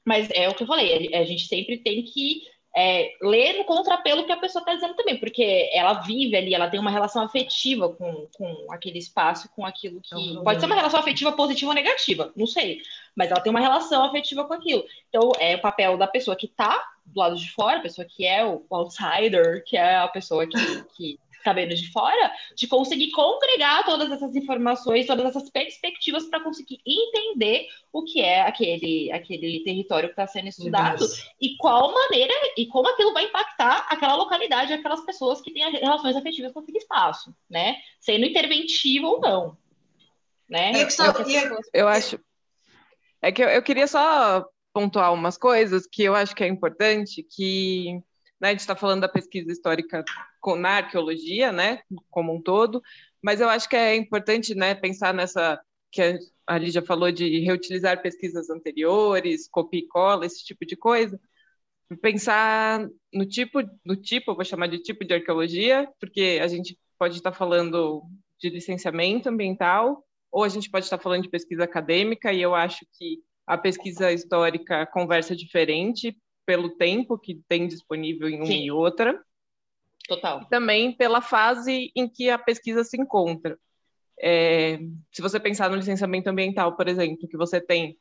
[0.06, 2.44] Mas é o que eu falei, a gente sempre tem que
[2.78, 6.70] é, ler no contrapelo que a pessoa está dizendo também, porque ela vive ali, ela
[6.70, 10.10] tem uma relação afetiva com, com aquele espaço, com aquilo É um que.
[10.10, 10.44] problema.
[10.44, 12.82] Pode ser uma relação afetiva positiva ou negativa, não sei.
[13.16, 14.84] Mas ela tem uma relação afetiva com aquilo.
[15.08, 18.26] Então, é o papel da pessoa que está do lado de fora, a pessoa que
[18.28, 21.20] é o outsider, que é a pessoa que, que
[21.54, 27.68] vendo de fora, de conseguir congregar todas essas informações, todas essas perspectivas para conseguir entender
[27.92, 31.06] o que é aquele, aquele território que está sendo estudado
[31.42, 36.16] e qual maneira e como aquilo vai impactar aquela localidade, aquelas pessoas que têm relações
[36.16, 37.78] afetivas com aquele espaço, né?
[38.00, 39.58] Sendo interventivo ou não.
[40.50, 40.74] Né?
[40.74, 42.20] E a questão- É o que as e a- pessoas- Eu acho.
[43.22, 47.24] É que eu, eu queria só pontuar umas coisas que eu acho que é importante,
[47.24, 48.00] que
[48.40, 50.04] né, a gente está falando da pesquisa histórica
[50.42, 52.82] com- na arqueologia, né, como um todo,
[53.22, 55.60] mas eu acho que é importante, né, pensar nessa
[55.92, 56.02] que
[56.48, 61.20] a- Lígia falou de reutilizar pesquisas anteriores, copia e cola, esse tipo de coisa,
[62.02, 67.16] pensar no tipo, no tipo, vou chamar de tipo de arqueologia, porque a gente pode
[67.18, 68.04] estar falando
[68.40, 72.86] de licenciamento ambiental, ou a gente pode estar falando de pesquisa acadêmica, e eu acho
[72.98, 78.66] que a pesquisa histórica conversa diferente pelo tempo que tem disponível em uma Sim.
[78.66, 79.20] e outra,
[80.08, 80.46] Total.
[80.46, 83.58] também pela fase em que a pesquisa se encontra.
[84.20, 84.80] É,
[85.12, 87.98] se você pensar no licenciamento ambiental, por exemplo, que você tem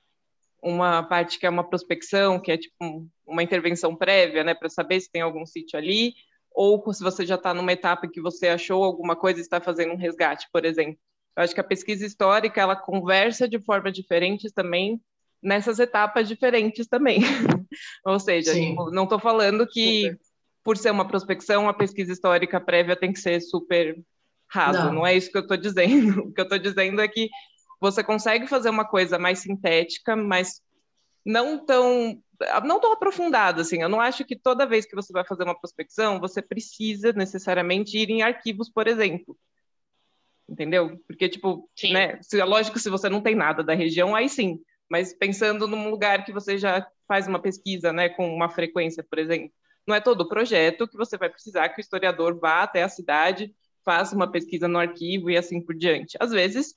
[0.63, 4.69] uma parte que é uma prospecção, que é tipo um- uma intervenção prévia, né, para
[4.69, 6.15] saber se tem algum sítio ali,
[6.51, 9.93] ou se você já está numa etapa que você achou alguma coisa e está fazendo
[9.93, 10.99] um resgate, por exemplo.
[11.37, 15.01] Eu acho que a pesquisa histórica ela conversa de forma diferente também
[15.45, 17.21] nessas etapas diferentes também.
[18.05, 20.19] ou seja, tipo, não estou falando que Super.
[20.65, 24.03] por ser uma prospecção, a pesquisa histórica prévia tem que ser super
[24.49, 24.87] rasa.
[24.87, 24.95] Não.
[24.95, 26.23] Não, é isso que eu estou dizendo.
[26.25, 27.29] O que eu estou dizendo é que
[27.81, 30.63] você consegue fazer uma coisa mais sintética, mas
[31.25, 32.19] não tão
[32.65, 33.83] não tão aprofundada assim.
[33.83, 37.97] Eu não acho que toda vez que você vai fazer uma prospecção, você precisa necessariamente
[37.97, 39.37] ir em arquivos, por exemplo.
[40.49, 40.99] Entendeu?
[41.07, 41.93] Porque tipo, Sim.
[41.93, 44.61] né, se é lógico se você não tem nada da região, aí sim.
[44.95, 49.19] Mas pensando num lugar que você já faz uma pesquisa, né, com uma frequência, por
[49.19, 49.51] exemplo,
[49.85, 52.89] não é todo o projeto que você vai precisar que o historiador vá até a
[52.89, 53.53] cidade,
[53.85, 56.17] faça uma pesquisa no arquivo e assim por diante.
[56.21, 56.77] Às vezes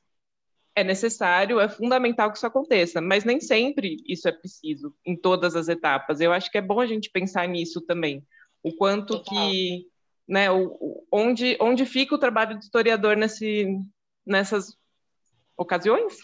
[0.73, 5.55] é necessário, é fundamental que isso aconteça, mas nem sempre isso é preciso em todas
[5.55, 6.19] as etapas.
[6.19, 8.25] Eu acho que é bom a gente pensar nisso também,
[8.63, 9.31] o quanto Total.
[9.31, 9.85] que,
[10.27, 13.67] né, o, o- onde onde fica o trabalho do historiador nesse
[14.25, 14.75] nessas
[15.55, 16.17] ocasiões?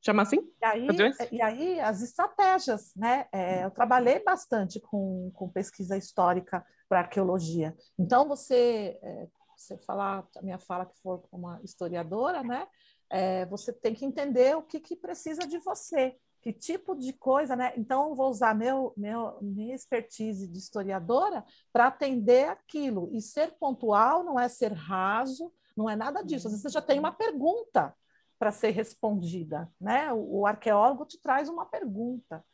[0.00, 0.38] Chama assim?
[0.60, 0.88] E aí,
[1.32, 3.26] e aí as estratégias, né?
[3.32, 7.76] É, eu trabalhei bastante com, com pesquisa histórica para arqueologia.
[7.98, 12.66] Então, você, é, você falar, a minha fala que for uma historiadora, né?
[13.10, 17.56] É, você tem que entender o que, que precisa de você, que tipo de coisa,
[17.56, 17.72] né?
[17.76, 23.10] Então, eu vou usar meu, meu, minha expertise de historiadora para atender aquilo.
[23.12, 26.46] E ser pontual não é ser raso, não é nada disso.
[26.46, 27.94] Às vezes você já tem uma pergunta
[28.38, 30.12] para ser respondida, né?
[30.12, 32.44] O, o arqueólogo te traz uma pergunta.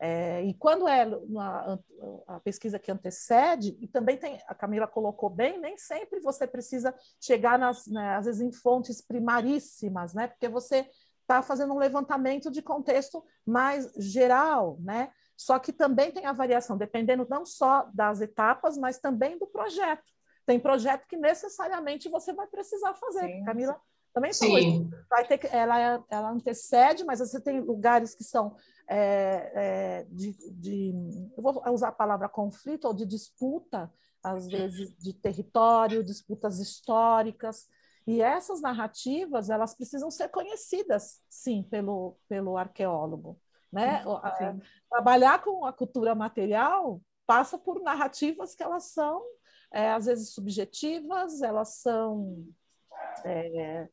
[0.00, 1.80] É, e quando é uma,
[2.26, 6.94] a pesquisa que antecede, e também tem, a Camila colocou bem, nem sempre você precisa
[7.20, 10.28] chegar, nas, né, às vezes, em fontes primaríssimas, né?
[10.28, 10.88] Porque você
[11.22, 15.10] está fazendo um levantamento de contexto mais geral, né?
[15.36, 20.04] Só que também tem a variação, dependendo não só das etapas, mas também do projeto.
[20.46, 23.26] Tem projeto que necessariamente você vai precisar fazer.
[23.26, 23.44] Sim.
[23.44, 23.80] Camila
[24.14, 28.56] também isso Sim, vai ter que, ela, ela antecede, mas você tem lugares que são
[28.88, 30.94] é, é, de, de,
[31.36, 37.68] eu vou usar a palavra conflito ou de disputa, às vezes de território, disputas históricas,
[38.06, 43.38] e essas narrativas elas precisam ser conhecidas, sim, pelo, pelo arqueólogo.
[43.72, 44.04] Né?
[44.88, 49.22] Trabalhar com a cultura material passa por narrativas que elas são,
[49.72, 52.46] é, às vezes, subjetivas, elas são.
[53.24, 53.88] É,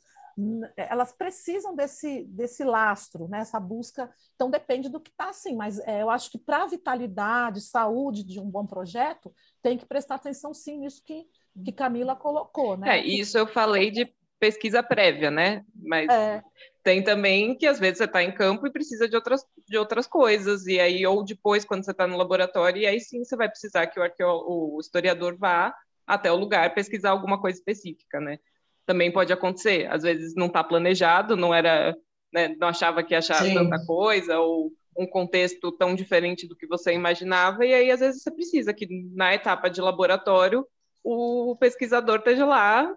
[0.76, 3.40] elas precisam desse, desse lastro, né?
[3.40, 4.10] essa busca.
[4.36, 8.24] Então, depende do que está assim, mas é, eu acho que para a vitalidade, saúde
[8.24, 11.26] de um bom projeto, tem que prestar atenção sim nisso que,
[11.64, 12.78] que Camila colocou.
[12.78, 13.00] Né?
[13.00, 15.64] É, isso eu falei de pesquisa prévia, né?
[15.76, 16.44] Mas é.
[16.84, 20.08] tem também que às vezes você está em campo e precisa de outras, de outras
[20.08, 23.48] coisas, e aí, ou depois, quando você está no laboratório, e aí sim você vai
[23.48, 25.72] precisar que o, arqueo, o historiador vá
[26.08, 28.40] até o lugar pesquisar alguma coisa específica, né?
[28.86, 31.96] Também pode acontecer, às vezes não está planejado, não era,
[32.34, 33.54] né, não achava que ia achar sim.
[33.54, 38.22] tanta coisa, ou um contexto tão diferente do que você imaginava, e aí às vezes
[38.22, 40.66] você precisa que na etapa de laboratório
[41.04, 42.94] o pesquisador esteja lá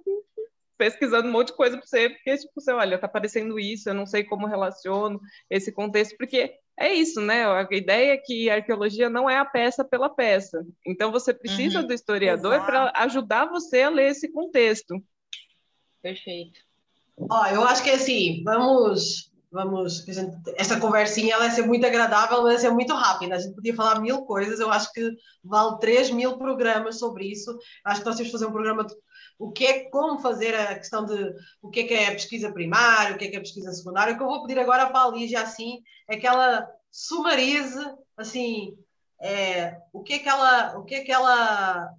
[0.76, 3.94] pesquisando um monte de coisa para você, porque tipo, você olha, tá aparecendo isso, eu
[3.94, 7.46] não sei como relaciono esse contexto, porque é isso, né?
[7.46, 10.66] A ideia é que a arqueologia não é a peça pela peça.
[10.84, 15.00] Então você precisa uhum, do historiador para ajudar você a ler esse contexto.
[16.04, 16.60] Perfeito.
[17.30, 20.04] Ó, eu acho que assim, vamos vamos
[20.56, 23.36] essa conversinha ela vai ser muito agradável, vai ser muito rápida.
[23.36, 24.60] A gente podia falar mil coisas.
[24.60, 25.10] Eu acho que
[25.42, 27.56] vale 3 mil programas sobre isso.
[27.84, 28.94] Acho que nós temos que fazer um programa de
[29.38, 33.14] o que é, como fazer a questão de o que é que é pesquisa primária,
[33.14, 34.12] o que é que é pesquisa secundária.
[34.12, 37.80] O que eu vou pedir agora para a Lígia, assim, é que ela sumarize,
[38.16, 38.76] assim,
[39.22, 41.90] é, o que é que ela, o que é que ela,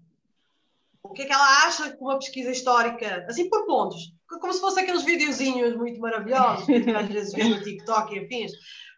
[1.05, 4.59] o que é que ela acha que uma pesquisa histórica, assim, por pontos, como se
[4.59, 8.51] fosse aqueles videozinhos muito maravilhosos que às vezes vê no TikTok e afins.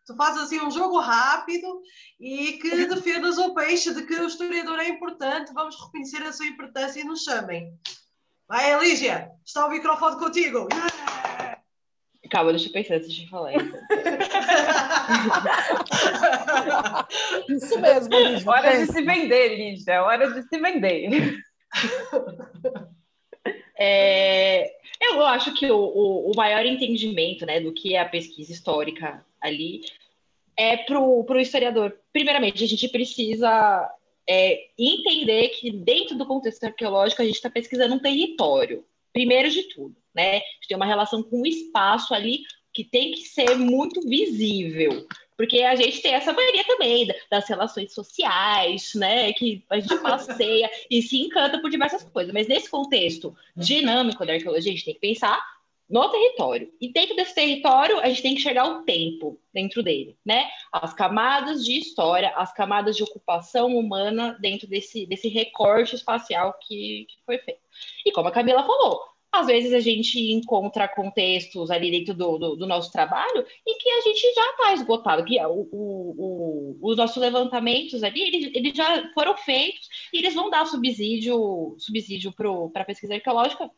[0.06, 1.82] Tu fazes assim um jogo rápido
[2.18, 6.48] e que defendas o peixe de que o historiador é importante, vamos reconhecer a sua
[6.48, 7.74] importância e nos chamem.
[8.48, 10.70] Vai, Elígia, está o microfone contigo.
[10.72, 11.62] Yeah!
[12.30, 13.54] Calma, deixa eu pensar antes de falar.
[17.50, 18.50] Isso mesmo, Lígia.
[18.50, 20.04] Hora de se vender, Lígia.
[20.04, 21.38] Hora de se vender.
[23.80, 28.52] É, eu acho que o, o, o, maior entendimento né, do que é a pesquisa
[28.52, 29.82] histórica ali
[30.58, 31.96] é para o historiador.
[32.12, 33.88] Primeiramente, a gente precisa
[34.28, 39.64] é, entender que dentro do contexto arqueológico a gente está pesquisando um território, primeiro de
[39.70, 40.38] tudo, né?
[40.38, 42.42] A gente tem uma relação com o espaço ali
[42.74, 47.94] que tem que ser muito visível, porque a gente tem essa mania também das relações
[47.94, 49.32] sociais, né?
[49.34, 54.34] Que a gente passeia e se encanta por diversas coisas, mas nesse contexto dinâmico da
[54.34, 55.40] arqueologia, a gente tem que pensar
[55.90, 56.74] no território.
[56.82, 60.50] E dentro desse território, a gente tem que chegar o tempo dentro dele, né?
[60.72, 67.06] As camadas de história, as camadas de ocupação humana dentro desse, desse recorte espacial que,
[67.10, 67.62] que foi feito.
[68.06, 72.56] E como a Camila falou, às vezes a gente encontra contextos ali dentro do, do,
[72.56, 76.98] do nosso trabalho em que a gente já está esgotado, que o, o, o, os
[76.98, 82.82] nossos levantamentos ali, eles, eles já foram feitos e eles vão dar subsídio, subsídio para
[82.82, 83.70] a pesquisa arqueológica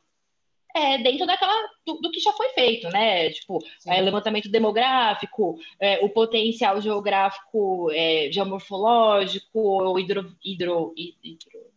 [0.75, 1.53] é, dentro daquela
[1.85, 3.29] do, do, que já foi feito, né?
[3.31, 11.68] Tipo, é, levantamento demográfico, é, o potencial geográfico, é, geomorfológico, hidro, hidro, hidro,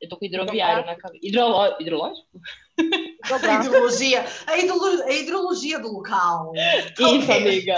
[0.00, 1.26] eu tô com hidroviário na cabeça.
[1.26, 2.26] Hidrolo, hidrológico?
[3.30, 6.52] A hidrologia, a, hidrologia, a hidrologia do local.
[6.98, 7.74] Isso, amiga.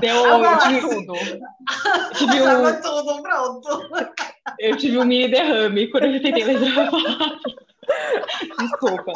[0.00, 1.16] Deu eu tive tudo.
[1.16, 3.88] Eu tive um, tudo, pronto.
[4.58, 6.90] Eu tive um mini derrame quando eu tentei lembrar
[8.60, 9.12] Desculpa.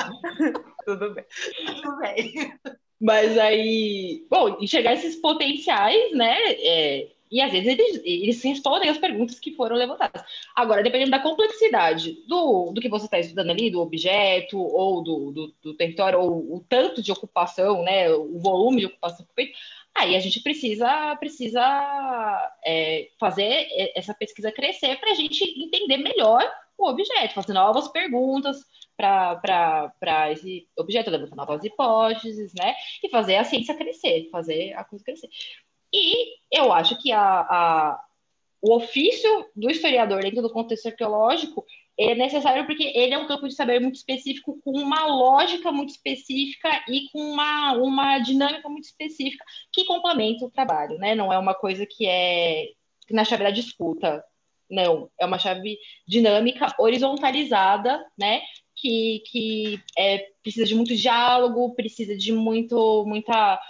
[0.87, 1.25] Tudo bem.
[1.67, 2.55] Tudo bem.
[2.99, 6.37] Mas aí, bom, enxergar esses potenciais, né?
[6.47, 10.23] É, e às vezes eles, eles respondem as perguntas que foram levantadas.
[10.55, 15.33] Agora, dependendo da complexidade do, do que você está estudando ali, do objeto, ou do,
[15.33, 18.11] do, do, território, ou o tanto de ocupação, né?
[18.11, 19.59] O volume de ocupação feito,
[19.95, 21.63] aí a gente precisa, precisa
[22.67, 23.67] é, fazer
[23.97, 28.61] essa pesquisa crescer para a gente entender melhor o objeto, fazer novas perguntas
[28.97, 32.75] para esse objeto, levantar novas hipóteses, né?
[33.03, 35.29] E fazer a ciência crescer, fazer a coisa crescer.
[35.93, 38.05] E eu acho que a, a,
[38.61, 41.65] o ofício do historiador dentro do contexto arqueológico
[41.99, 45.91] é necessário porque ele é um campo de saber muito específico, com uma lógica muito
[45.91, 51.15] específica e com uma, uma dinâmica muito específica que complementa o trabalho, né?
[51.15, 52.71] Não é uma coisa que é
[53.11, 54.25] na chave da disputa,
[54.71, 55.79] não, é uma chave
[56.09, 58.41] dinâmica, horizontalizada, né?
[58.75, 63.61] Que, que é, precisa de muito diálogo, precisa de muito, muita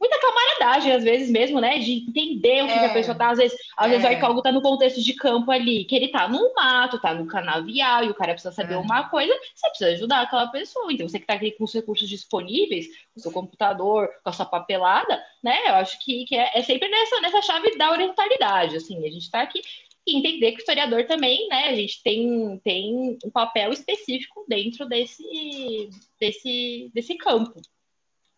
[0.00, 1.78] muita camaradagem, às vezes mesmo, né?
[1.78, 2.78] De entender o que, é.
[2.78, 3.30] que a pessoa tá.
[3.30, 3.90] Às vezes, às é.
[3.90, 7.12] vezes o arqueólogo tá no contexto de campo ali, que ele tá no mato, tá
[7.12, 8.78] no canavial, e o cara precisa saber é.
[8.78, 10.92] uma coisa, você precisa ajudar aquela pessoa.
[10.92, 14.32] Então, você que tá aqui com os recursos disponíveis, com o seu computador, com a
[14.32, 15.56] sua papelada, né?
[15.68, 19.30] Eu acho que, que é, é sempre nessa, nessa chave da orientalidade, assim, a gente
[19.30, 19.60] tá aqui
[20.06, 24.88] e entender que o historiador também, né, a gente tem, tem um papel específico dentro
[24.88, 27.60] desse, desse, desse campo,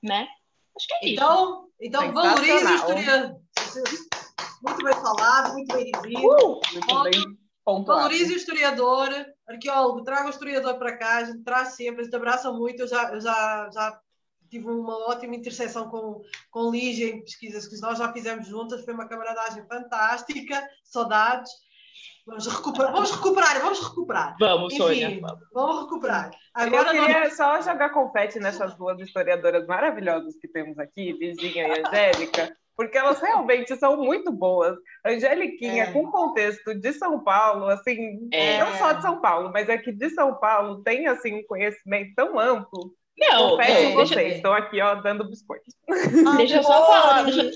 [0.03, 0.27] né?
[0.81, 1.89] Acho que é então, isso.
[1.89, 3.41] Então, valorize o historiador.
[4.63, 6.01] Muito bem falado, muito bem dito.
[6.27, 6.61] Uh,
[7.67, 7.85] muito.
[7.85, 9.09] Valorize o historiador,
[9.47, 12.81] arqueólogo, traga o historiador para cá, a gente traz sempre, a gente abraça muito.
[12.81, 14.01] Eu já, eu já, já
[14.51, 18.95] tive uma ótima interseção com, com Lígia em pesquisas que nós já fizemos juntas, foi
[18.95, 21.51] uma camaradagem fantástica, saudades.
[22.27, 24.37] Vamos recuperar, vamos recuperar, vamos recuperar.
[24.39, 25.21] Vamos, Enfim, Sônia.
[25.21, 25.41] Vamos.
[25.53, 26.31] vamos recuperar.
[26.55, 31.81] Agora eu queria só jogar confete nessas duas historiadoras maravilhosas que temos aqui, Virginia e
[31.81, 34.77] Angélica, porque elas realmente são muito boas.
[35.05, 35.93] Angeliquinha, é.
[35.93, 38.59] com contexto de São Paulo, assim, é.
[38.59, 42.15] não só de São Paulo, mas é que de São Paulo tem, assim, um conhecimento
[42.15, 42.95] tão amplo.
[43.19, 45.65] Não, Confesso é, vocês, estão aqui, ó, dando biscoito.
[46.39, 47.51] Deixa eu só falar, deixa,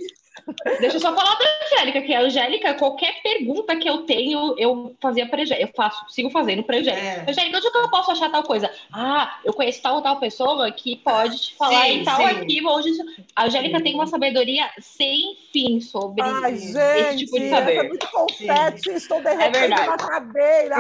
[0.81, 4.95] Deixa eu só falar da Angélica, que a Angélica, qualquer pergunta que eu tenho, eu
[5.01, 5.69] fazia para Angélica.
[5.69, 7.07] Eu faço, sigo fazendo para Angélica.
[7.07, 7.31] É.
[7.31, 8.71] Angélica, onde é que eu posso achar tal coisa?
[8.93, 12.25] Ah, eu conheço tal tal pessoa que pode te falar sim, em tal sim.
[12.25, 12.69] arquivo.
[12.69, 12.91] Onde...
[13.37, 13.85] A Angélica sim.
[13.85, 17.77] tem uma sabedoria sem fim sobre Ai, esse gente, tipo de saber.
[17.77, 20.77] É muito confete, estou derretendo é na cadeira.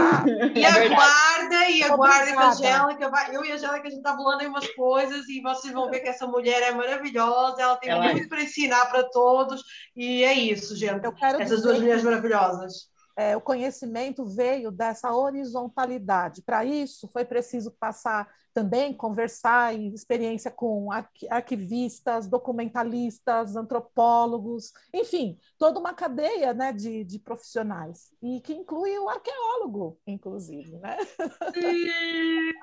[0.54, 3.34] E é aguarda, e aguarda que a Angélica vai.
[3.34, 6.00] Eu e a Angélica, a gente está falando aí umas coisas e vocês vão ver
[6.00, 8.28] que essa mulher é maravilhosa, ela tem ela muito é.
[8.28, 9.62] para ensinar para todos todos.
[9.94, 11.06] E é isso, gente.
[11.40, 12.92] Essas duas mulheres maravilhosas.
[13.16, 16.42] É, o conhecimento veio dessa horizontalidade.
[16.42, 20.88] Para isso, foi preciso passar também, conversar em experiência com
[21.30, 29.08] arquivistas, documentalistas, antropólogos, enfim, toda uma cadeia né, de, de profissionais, e que inclui o
[29.08, 30.78] arqueólogo, inclusive.
[30.78, 30.96] Né?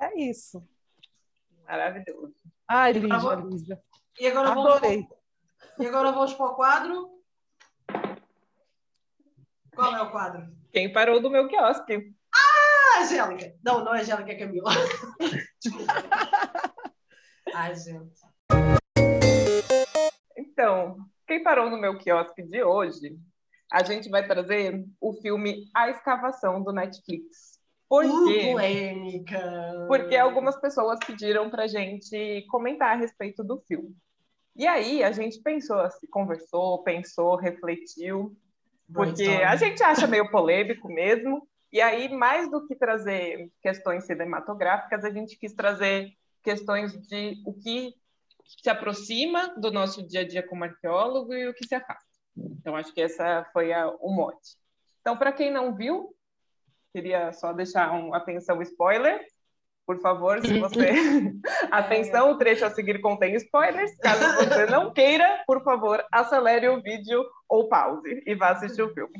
[0.00, 0.66] é isso.
[1.64, 2.34] Maravilhoso.
[2.68, 3.82] Ai, Lígia, Lígia.
[4.18, 5.02] E agora Adorei.
[5.02, 5.21] Vamos
[5.78, 7.10] e agora vamos para o quadro.
[9.74, 10.46] Qual é o quadro?
[10.72, 12.14] Quem parou do meu quiosque?
[12.34, 13.54] Ah, Angélica!
[13.64, 14.70] Não, não é Angélica, é Camila.
[17.54, 18.20] Ai, gente.
[20.36, 20.96] Então,
[21.26, 23.18] quem parou no meu quiosque de hoje,
[23.72, 27.58] a gente vai trazer o filme A Escavação do Netflix.
[27.88, 28.50] Por uh, quê?
[28.50, 29.86] polêmica!
[29.88, 33.96] Porque algumas pessoas pediram para gente comentar a respeito do filme.
[34.54, 38.36] E aí a gente pensou, assim, conversou, pensou, refletiu,
[38.92, 41.48] porque a gente acha meio polêmico mesmo.
[41.72, 46.12] E aí, mais do que trazer questões cinematográficas, a gente quis trazer
[46.42, 47.94] questões de o que
[48.44, 52.04] se aproxima do nosso dia a dia como arqueólogo e o que se afasta.
[52.36, 54.56] Então, acho que essa foi a, o mote.
[55.00, 56.14] Então, para quem não viu,
[56.92, 59.24] queria só deixar um atenção spoiler.
[59.86, 60.90] Por favor, se você.
[61.70, 63.96] Atenção, o trecho a seguir contém spoilers.
[63.98, 68.94] Caso você não queira, por favor, acelere o vídeo ou pause e vá assistir o
[68.94, 69.12] filme.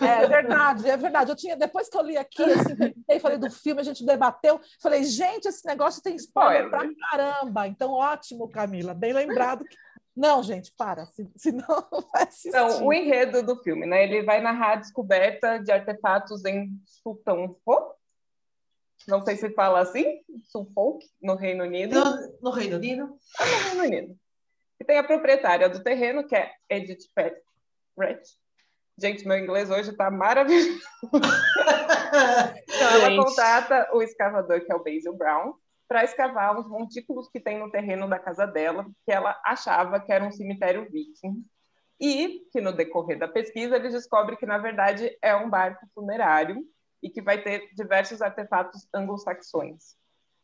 [0.00, 1.30] É verdade, é verdade.
[1.30, 5.04] Eu tinha, depois que eu li aqui, assim, falei do filme, a gente debateu, falei,
[5.04, 6.94] gente, esse negócio tem spoiler, spoiler.
[6.94, 7.66] pra caramba.
[7.68, 9.76] Então, ótimo, Camila, bem lembrado que
[10.14, 12.48] não, gente, para, senão vai assistir.
[12.48, 14.02] Então, o enredo do filme, né?
[14.02, 17.96] Ele vai narrar a descoberta de artefatos em Sultanfo,
[19.08, 21.98] não sei se fala assim, Suffolk, no Reino Unido.
[21.98, 23.18] No, no Reino Unido?
[23.40, 24.18] É no Reino Unido.
[24.78, 28.22] E tem a proprietária do terreno, que é Edith Petret.
[28.98, 30.78] Gente, meu inglês hoje está maravilhoso.
[32.68, 35.54] então, ela contata o escavador, que é o Basil Brown,
[35.88, 40.12] para escavar uns montículos que tem no terreno da casa dela, que ela achava que
[40.12, 41.42] era um cemitério viking.
[41.98, 46.62] E que no decorrer da pesquisa ele descobre que, na verdade, é um barco funerário
[47.02, 49.96] e que vai ter diversos artefatos anglo-saxões.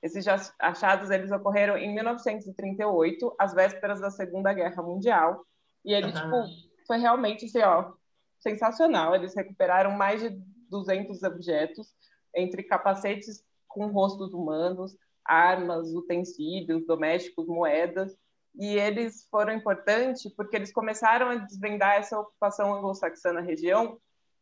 [0.02, 0.26] Esses
[0.58, 5.44] achados eles ocorreram em 1938, às vésperas da Segunda Guerra Mundial,
[5.84, 6.12] e ele uhum.
[6.12, 7.92] tipo foi realmente assim, ó,
[8.38, 9.14] sensacional.
[9.14, 10.30] Eles recuperaram mais de
[10.68, 11.94] 200 objetos,
[12.34, 18.14] entre capacetes com rostos humanos, armas, utensílios domésticos, moedas,
[18.54, 23.98] e eles foram importantes porque eles começaram a desvendar essa ocupação anglo-saxã na região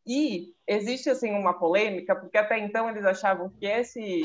[0.06, 4.22] e existe assim uma polêmica, porque até então eles achavam que esse,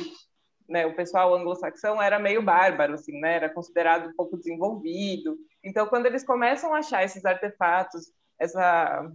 [0.68, 5.38] né, o pessoal anglo-saxão era meio bárbaro, assim, né, era considerado um pouco desenvolvido.
[5.64, 9.12] Então, quando eles começam a achar esses artefatos, essa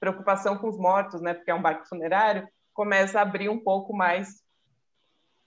[0.00, 3.94] preocupação com os mortos, né, porque é um barco funerário, começa a abrir um pouco
[3.94, 4.42] mais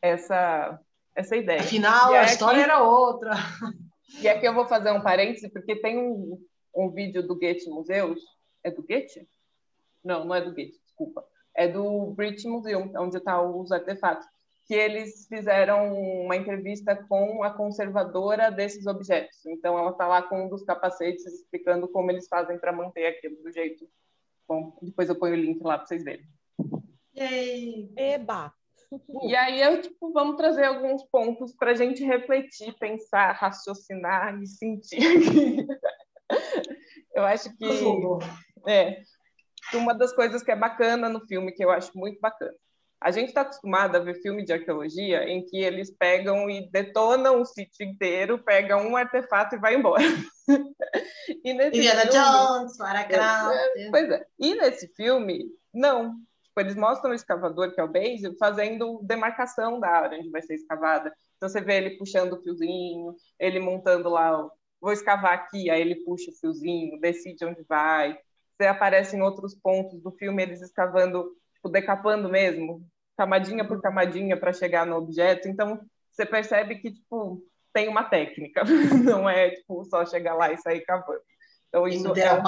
[0.01, 0.79] essa
[1.15, 1.61] essa ideia.
[1.61, 3.31] Afinal, a história era outra.
[4.21, 6.39] E aqui eu vou fazer um parêntese, porque tem um,
[6.73, 8.21] um vídeo do Goethe Museus.
[8.63, 9.27] É do Goethe?
[10.03, 11.25] Não, não é do Goethe, desculpa.
[11.55, 14.27] É do British Museum, onde estão tá os artefatos.
[14.65, 19.45] Que eles fizeram uma entrevista com a conservadora desses objetos.
[19.45, 23.41] Então, ela está lá com um dos capacetes explicando como eles fazem para manter aquilo
[23.41, 23.87] do jeito.
[24.47, 26.25] Bom, depois eu ponho o link lá para vocês verem.
[27.15, 27.91] Yay.
[27.95, 28.53] Eba!
[29.23, 34.47] E aí eu tipo, vamos trazer alguns pontos para a gente refletir, pensar, raciocinar e
[34.47, 34.99] sentir.
[37.13, 37.65] eu acho que
[38.65, 39.01] é
[39.73, 42.53] uma das coisas que é bacana no filme, que eu acho muito bacana.
[42.99, 47.41] A gente está acostumado a ver filme de arqueologia em que eles pegam e detonam
[47.41, 50.01] o sítio inteiro, pegam um artefato e vai embora.
[51.45, 53.55] e nesse Indiana filme, Jones, Lara Croft.
[53.77, 54.25] É, pois é.
[54.39, 56.15] E nesse filme, não.
[56.41, 60.41] Tipo, eles mostram o escavador, que é o Basil, fazendo demarcação da área onde vai
[60.41, 61.13] ser escavada.
[61.35, 64.49] Então você vê ele puxando o fiozinho, ele montando lá,
[64.81, 68.17] vou escavar aqui, aí ele puxa o fiozinho, decide onde vai.
[68.57, 72.83] Você aparece em outros pontos do filme eles escavando, tipo, decapando mesmo,
[73.15, 75.47] camadinha por camadinha para chegar no objeto.
[75.47, 75.79] Então
[76.11, 78.63] você percebe que tipo tem uma técnica,
[79.05, 81.21] não é tipo só chegar lá e sair cavando.
[81.67, 82.41] Então isso é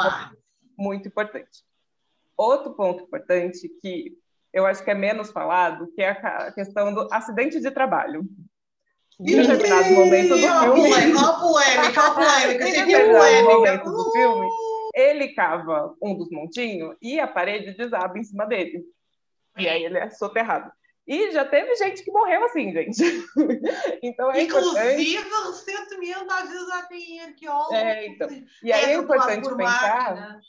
[0.76, 1.64] muito importante.
[2.36, 4.18] Outro ponto importante que
[4.52, 8.26] eu acho que é menos falado, que é a questão do acidente de trabalho.
[9.20, 10.48] Em determinado momento do filme...
[10.48, 14.48] Olha a polêmica, olha a polêmica, em determinado momento do filme,
[14.94, 18.84] ele cava um dos montinhos e a parede desaba em cima dele.
[19.58, 20.72] E aí ele é soterrado.
[21.08, 23.02] E já teve gente que morreu assim, gente.
[24.04, 25.70] então é Inclusive, importante...
[26.06, 27.74] recentemente, às vezes já tem arqueólogos.
[27.74, 28.30] É, então.
[28.64, 30.40] E aí é importante pensar máquina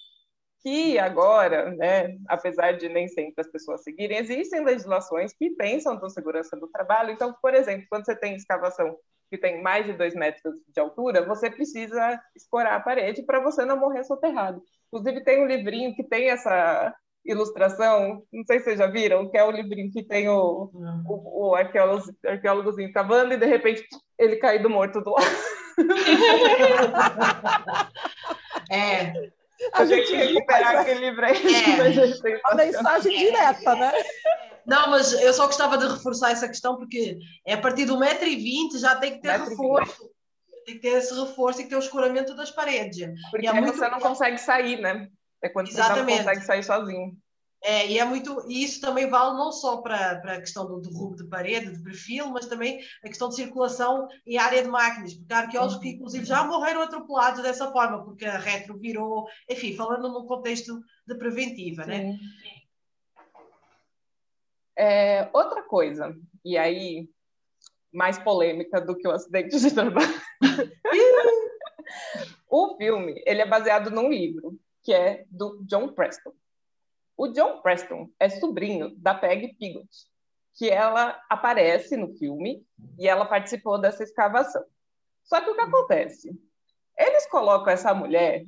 [0.63, 6.11] que agora, né, apesar de nem sempre as pessoas seguirem, existem legislações que pensam na
[6.11, 7.11] segurança do trabalho.
[7.11, 8.95] Então, por exemplo, quando você tem escavação
[9.31, 13.65] que tem mais de dois metros de altura, você precisa escorar a parede para você
[13.65, 14.61] não morrer soterrado.
[14.89, 19.39] Inclusive, tem um livrinho que tem essa ilustração, não sei se vocês já viram, que
[19.39, 20.71] é o livrinho que tem o,
[21.07, 23.87] o, o arqueólogo, arqueólogozinho cavando e, de repente,
[24.19, 25.27] ele caído morto do lado.
[28.73, 29.13] É,
[29.73, 31.35] a gente recuperar aquele livro aí.
[31.35, 32.41] É.
[32.45, 33.93] A mensagem direta, né?
[34.67, 38.79] Não, mas eu só gostava de reforçar essa questão porque é a partir do 1,20m
[38.79, 40.11] já tem que ter reforço.
[40.67, 43.09] Tem que ter esse reforço, tem que ter o escuramento das paredes.
[43.31, 43.77] Porque é muito...
[43.77, 45.09] você não consegue sair, né?
[45.43, 46.05] É quando Exatamente.
[46.05, 47.17] você não consegue sair sozinho.
[47.63, 50.81] É, e é muito, e isso também vale não só para, para a questão do
[50.81, 55.13] derrubo de parede, de perfil, mas também a questão de circulação e área de máquinas,
[55.13, 59.77] porque há arqueólogos que inclusive já morreram atropelados dessa forma, porque a retro virou, enfim,
[59.77, 61.99] falando num contexto de preventiva, né?
[61.99, 62.13] Sim.
[62.13, 62.19] né?
[64.83, 67.07] É, outra coisa, e aí
[67.93, 70.09] mais polêmica do que o acidente de trabalho.
[72.49, 76.33] o filme, ele é baseado num livro que é do John Preston.
[77.15, 79.87] O John Preston é sobrinho da Peg Pigot,
[80.55, 82.67] que ela aparece no filme
[82.99, 84.65] e ela participou dessa escavação.
[85.25, 86.31] Só que o que acontece?
[86.97, 88.47] Eles colocam essa mulher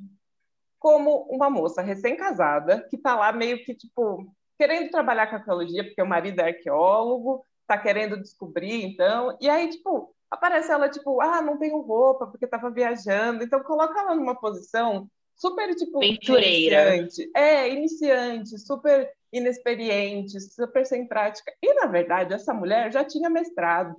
[0.79, 6.01] como uma moça recém-casada que está lá meio que tipo querendo trabalhar com arqueologia porque
[6.01, 11.41] o marido é arqueólogo, está querendo descobrir, então, e aí tipo aparece ela tipo, ah,
[11.41, 16.95] não tenho roupa porque estava viajando, então coloca ela numa posição super, tipo, Ventureira.
[16.95, 17.31] Iniciante.
[17.35, 21.51] É, iniciante, super inexperiente, super sem prática.
[21.61, 23.95] E, na verdade, essa mulher já tinha mestrado,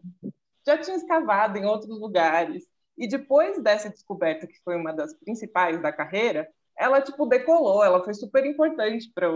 [0.67, 2.65] já tinha escavado em outros lugares.
[2.97, 6.49] E depois dessa descoberta, que foi uma das principais da carreira,
[6.79, 9.31] ela, tipo, decolou, ela foi super importante para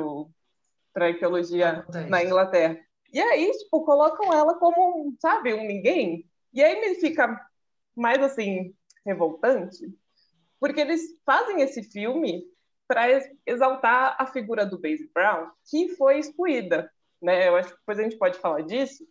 [0.94, 2.78] a arqueologia na Inglaterra.
[3.12, 6.28] E aí, tipo, colocam ela como, sabe, um ninguém.
[6.52, 7.40] E aí me fica
[7.96, 8.74] mais, assim,
[9.04, 9.92] revoltante,
[10.60, 12.44] porque eles fazem esse filme
[12.86, 13.06] para
[13.46, 17.48] exaltar a figura do Basie Brown, que foi excluída, né?
[17.48, 19.06] Eu acho que depois a gente pode falar disso,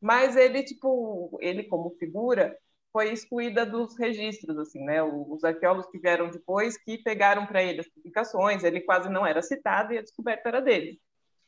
[0.00, 2.56] mas ele tipo, ele como figura
[2.90, 5.02] foi excluída dos registros, assim, né?
[5.02, 9.42] Os arqueólogos que vieram depois que pegaram para ele as publicações, ele quase não era
[9.42, 10.98] citado e a descoberta era dele.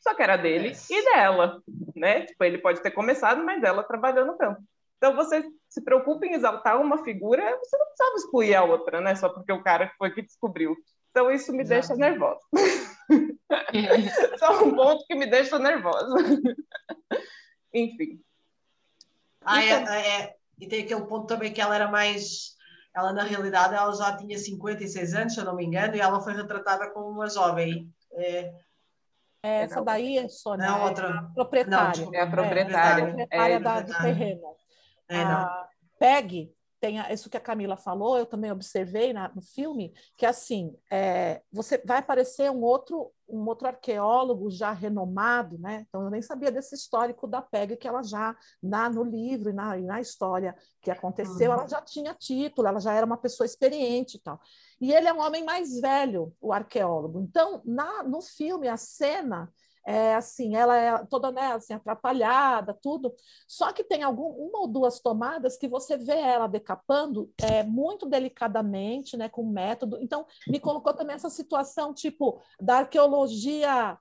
[0.00, 0.88] Só que era dele yes.
[0.90, 1.62] e dela,
[1.94, 2.22] né?
[2.26, 4.62] Tipo, ele pode ter começado, mas ela trabalhou no campo.
[4.96, 9.14] Então, você se preocupa em exaltar uma figura, você não precisava excluir a outra, né?
[9.14, 10.76] Só porque o cara foi que descobriu.
[11.10, 11.88] Então, isso me Exato.
[11.88, 12.40] deixa nervosa.
[14.38, 16.14] Só um ponto que me deixa nervosa.
[17.72, 18.20] Enfim.
[19.42, 19.94] Ah, é, então...
[19.94, 22.56] é, e tem aquele ponto também que ela era mais.
[22.94, 26.20] Ela, na realidade, ela já tinha 56 anos, se eu não me engano, e ela
[26.20, 27.90] foi retratada como uma jovem.
[28.12, 28.52] É,
[29.42, 31.06] essa daí, Sônia, não, outra...
[31.06, 32.04] é a proprietária.
[32.04, 33.02] Não, é a proprietária.
[33.02, 34.56] É, a proprietária é, da, do terreno.
[35.08, 35.30] É, não.
[35.32, 35.68] a
[35.98, 40.24] PEG tem a- isso que a Camila falou, eu também observei na- no filme, que
[40.24, 45.84] assim, é, você vai aparecer um outro, um outro arqueólogo já renomado, né?
[45.88, 49.52] Então eu nem sabia desse histórico da PEG que ela já na, no livro e
[49.52, 51.58] na, e na história que aconteceu, Uhum.
[51.58, 54.40] ela já tinha título, ela já era uma pessoa experiente e tal.
[54.80, 57.20] E ele é um homem mais velho, o arqueólogo.
[57.20, 59.52] Então, na, no filme, a cena
[59.86, 63.14] é assim, ela é toda né, assim, atrapalhada, tudo.
[63.46, 68.06] Só que tem algum, uma ou duas tomadas que você vê ela decapando é, muito
[68.06, 69.98] delicadamente, né, com método.
[70.00, 73.98] Então, me colocou também essa situação, tipo, da arqueologia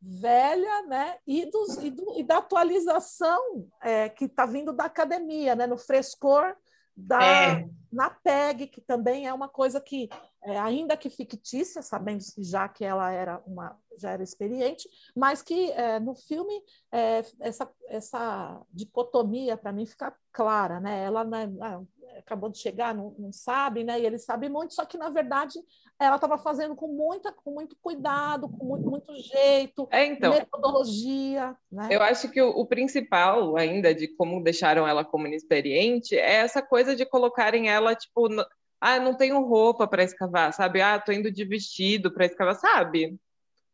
[0.00, 5.56] velha, né, e, dos, e, do, e da atualização é, que está vindo da academia,
[5.56, 6.56] né, no frescor
[6.98, 7.68] da, É.
[7.92, 10.08] na PEG, que também é uma coisa que,
[10.44, 15.72] é, ainda que fictícia, sabendo já que ela era uma já era experiente, mas que
[15.72, 16.62] é, no filme
[16.92, 21.02] é, essa, essa dicotomia para mim fica clara, né?
[21.04, 21.80] Ela né, ah,
[22.18, 23.98] acabou de chegar, não, não sabe, né?
[23.98, 25.58] E ele sabe muito, só que na verdade
[25.98, 31.56] ela estava fazendo com muita, com muito cuidado, com muito, muito jeito, É, então, metodologia,
[31.70, 31.88] né?
[31.90, 36.62] eu acho que o, o principal ainda de como deixaram ela como inexperiente é essa
[36.62, 38.46] coisa de colocarem ela, tipo, no-
[38.80, 40.80] ah, não tenho roupa para escavar, sabe?
[40.80, 43.16] Ah, tô indo de vestido para escavar, sabe?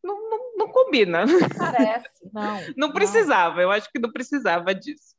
[0.02, 1.24] Não, não, não combina.
[1.58, 2.60] Parece, não.
[2.76, 5.14] Não precisava, eu acho que não precisava disso.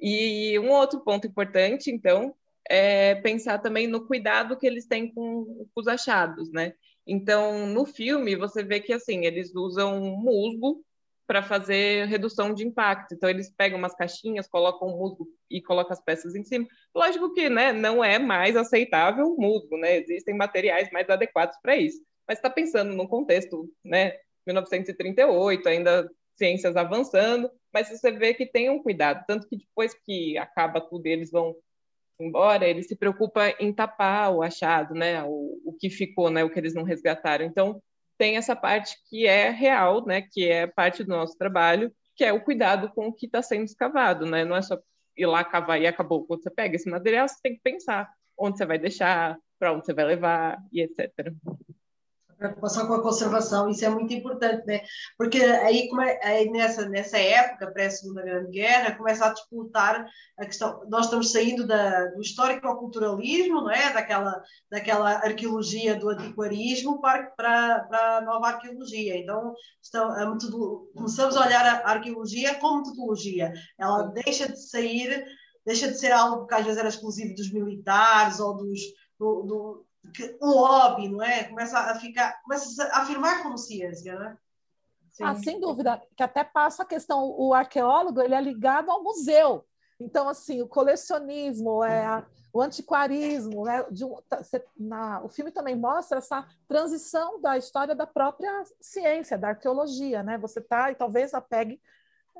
[0.00, 2.34] E um outro ponto importante, então,
[2.68, 6.74] é pensar também no cuidado que eles têm com, com os achados, né?
[7.06, 10.82] Então, no filme, você vê que, assim, eles usam musgo
[11.26, 13.14] para fazer redução de impacto.
[13.14, 16.66] Então, eles pegam umas caixinhas, colocam o musgo e colocam as peças em cima.
[16.94, 19.98] Lógico que, né, não é mais aceitável o musgo, né?
[19.98, 22.02] Existem materiais mais adequados para isso.
[22.28, 24.16] Mas está pensando no contexto, né,
[24.46, 30.36] 1938, ainda ciências avançando, mas você vê que tem um cuidado, tanto que depois que
[30.36, 31.54] acaba tudo, eles vão
[32.18, 36.50] embora, ele se preocupa em tapar o achado, né, o, o que ficou, né, o
[36.50, 37.44] que eles não resgataram.
[37.44, 37.82] Então,
[38.18, 42.32] tem essa parte que é real, né, que é parte do nosso trabalho, que é
[42.32, 44.78] o cuidado com o que está sendo escavado, né, não é só
[45.16, 46.26] ir lá cavar e acabou.
[46.26, 49.86] Quando você pega esse material, você tem que pensar onde você vai deixar, para onde
[49.86, 51.32] você vai levar e etc.
[52.48, 54.82] preocupação com a conservação, isso é muito importante, né?
[55.16, 60.06] Porque aí, como é, aí nessa, nessa época, pré-segunda Grande Guerra, começa a disputar
[60.38, 63.92] a questão, nós estamos saindo da, do histórico-culturalismo, não é?
[63.92, 69.16] Daquela, daquela arqueologia do antiquarismo para, para, para a nova arqueologia.
[69.16, 70.36] Então, estão, a
[70.94, 73.52] começamos a olhar a arqueologia como metodologia.
[73.78, 75.24] Ela deixa de sair,
[75.64, 78.80] deixa de ser algo que às vezes era exclusivo dos militares ou dos...
[79.16, 81.44] Do, do, que, um hobby, não é?
[81.44, 84.38] Começa a ficar, começa a afirmar como ciência, não é?
[85.12, 85.24] Sim.
[85.24, 89.64] Ah, sem dúvida, que até passa a questão, o arqueólogo ele é ligado ao museu.
[90.00, 93.84] Então, assim, o colecionismo, é a, o antiquarismo, né?
[93.90, 94.16] De um,
[94.76, 100.36] na, o filme também mostra essa transição da história da própria ciência, da arqueologia, né?
[100.38, 101.80] Você tá, e talvez a PEG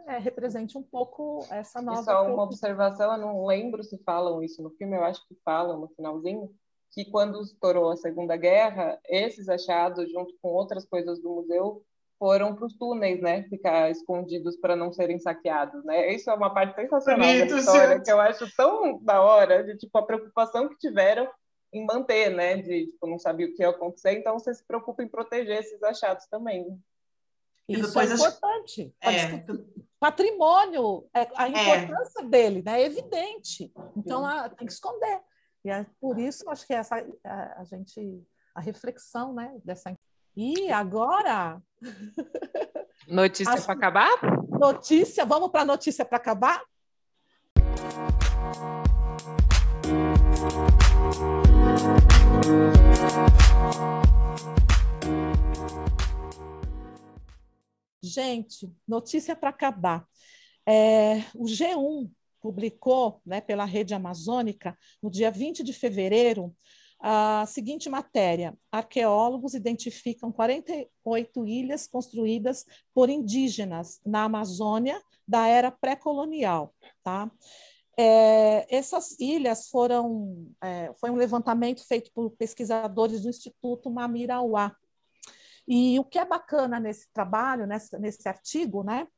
[0.07, 2.01] é, represente um pouco essa nova.
[2.01, 5.37] E só uma observação, eu não lembro se falam isso no filme, eu acho que
[5.45, 6.53] falam no finalzinho,
[6.95, 11.85] que quando estourou a Segunda Guerra, esses achados, junto com outras coisas do museu,
[12.19, 13.43] foram para os túneis, né?
[13.45, 16.15] Ficar escondidos para não serem saqueados, né?
[16.15, 18.05] Isso é uma parte sensacional Bonito, da história gente.
[18.05, 21.29] que eu acho tão da hora, de tipo a preocupação que tiveram
[21.73, 22.57] em manter, né?
[22.57, 25.83] De tipo não sabia o que ia acontecer, então você se preocupa em proteger esses
[25.83, 26.65] achados também.
[27.69, 28.95] Isso é importante.
[29.01, 29.45] É.
[29.99, 32.25] Patrimônio, a importância é.
[32.25, 32.81] dele, né?
[32.81, 33.73] É evidente.
[33.97, 35.21] Então a, tem que esconder.
[35.65, 38.23] E é por isso acho que essa a, a gente
[38.55, 39.97] a reflexão, né, dessa
[40.37, 41.61] E agora
[43.09, 44.21] notícia para acabar?
[44.61, 46.63] Notícia, vamos para a notícia para acabar?
[58.03, 60.07] Gente, notícia para acabar.
[60.67, 62.11] É, o G1
[62.45, 66.55] publicou né, pela rede amazônica, no dia 20 de fevereiro,
[67.01, 76.75] a seguinte matéria: arqueólogos identificam 48 ilhas construídas por indígenas na Amazônia da era pré-colonial.
[77.03, 77.31] Tá?
[77.97, 84.77] É, essas ilhas foram é, foi um levantamento feito por pesquisadores do Instituto Mamirauá.
[85.67, 89.09] E o que é bacana nesse trabalho, nesse, nesse artigo, né?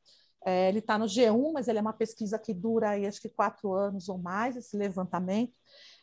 [0.45, 3.29] É, ele está no G1, mas ele é uma pesquisa que dura aí, acho que
[3.29, 5.53] quatro anos ou mais, esse levantamento.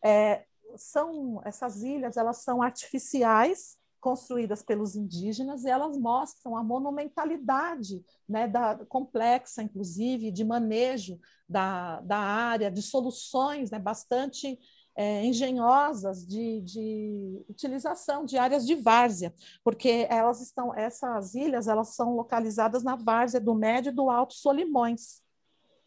[0.05, 0.45] É,
[0.76, 8.47] são essas ilhas, elas são artificiais, construídas pelos indígenas e elas mostram a monumentalidade né,
[8.47, 11.18] da, complexa, inclusive, de manejo
[11.49, 14.59] da, da área, de soluções né, bastante
[14.97, 21.95] é, engenhosas de, de, utilização de áreas de várzea, porque elas estão, essas ilhas, elas
[21.95, 25.22] são localizadas na várzea do Médio e do Alto Solimões.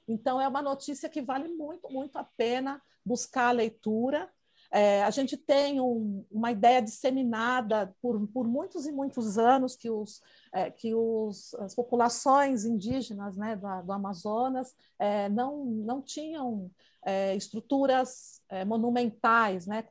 [0.08, 4.30] Então, é uma notícia que vale muito, muito a pena buscar a leitura
[4.70, 9.89] é, a gente tem um, uma ideia disseminada por, por, muitos e muitos anos que,
[9.89, 10.22] os,
[10.53, 16.70] é, que os, as populações indígenas né, do, do Amazonas é, não, não tinham
[17.08, 19.82] é, estruturas é, monumentais, né,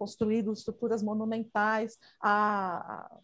[0.53, 3.21] estruturas monumentais a, a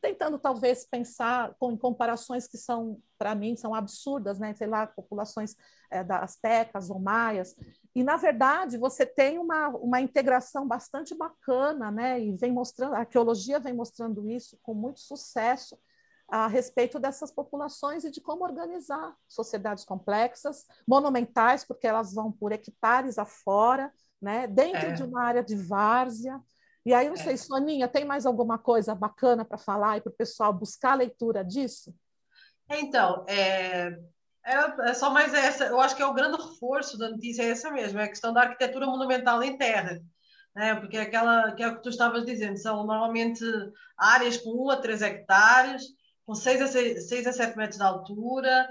[0.00, 4.54] tentando talvez pensar com, comparações que são, para mim, são absurdas, né?
[4.54, 5.56] sei lá, populações
[5.90, 7.56] é, das astecas ou maias,
[7.94, 12.20] e, na verdade, você tem uma, uma integração bastante bacana, né?
[12.20, 15.76] e vem mostrando, a arqueologia vem mostrando isso com muito sucesso
[16.28, 22.52] a respeito dessas populações e de como organizar sociedades complexas, monumentais, porque elas vão por
[22.52, 24.46] hectares afora, né?
[24.46, 24.92] dentro é.
[24.92, 26.40] de uma área de várzea,
[26.88, 27.18] e aí, não é.
[27.18, 30.96] sei, Soninha, tem mais alguma coisa bacana para falar e para o pessoal buscar a
[30.96, 31.94] leitura disso?
[32.70, 33.88] Então, é,
[34.42, 34.54] é,
[34.88, 35.66] é, só mais essa.
[35.66, 38.32] Eu acho que é o grande reforço da notícia é essa mesmo, é a questão
[38.32, 40.00] da arquitetura monumental em terra.
[40.54, 40.74] Né?
[40.76, 43.44] Porque é aquela que é o que tu estavas dizendo, são normalmente
[43.94, 45.82] áreas com 1 a 3 hectares,
[46.28, 48.68] com 6 a, 6, 6 a 7 metros de altura,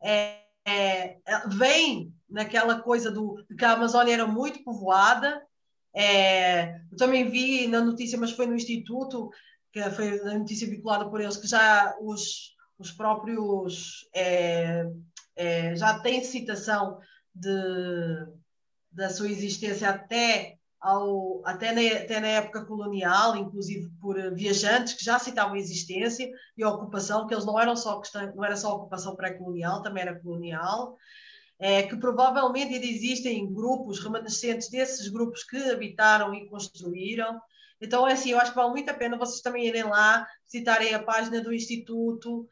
[0.00, 5.44] é, é, vem naquela coisa do, que a Amazónia era muito povoada,
[5.92, 9.28] é, eu também vi na notícia, mas foi no Instituto,
[9.72, 14.86] que foi a notícia vinculada por eles, que já os, os próprios é,
[15.34, 17.00] é, já têm citação
[17.34, 17.50] de,
[18.92, 25.04] da sua existência até, ao, até, na, até na época colonial, inclusive por viajantes que
[25.04, 28.00] já citavam a existência e a ocupação, que eles não eram só
[28.34, 30.96] não era só ocupação pré-colonial, também era colonial
[31.60, 37.38] é, que provavelmente ainda existem grupos remanescentes desses grupos que habitaram e construíram.
[37.78, 40.94] Então, é assim, eu acho que vale muito a pena vocês também irem lá, visitarem
[40.94, 42.48] a página do Instituto.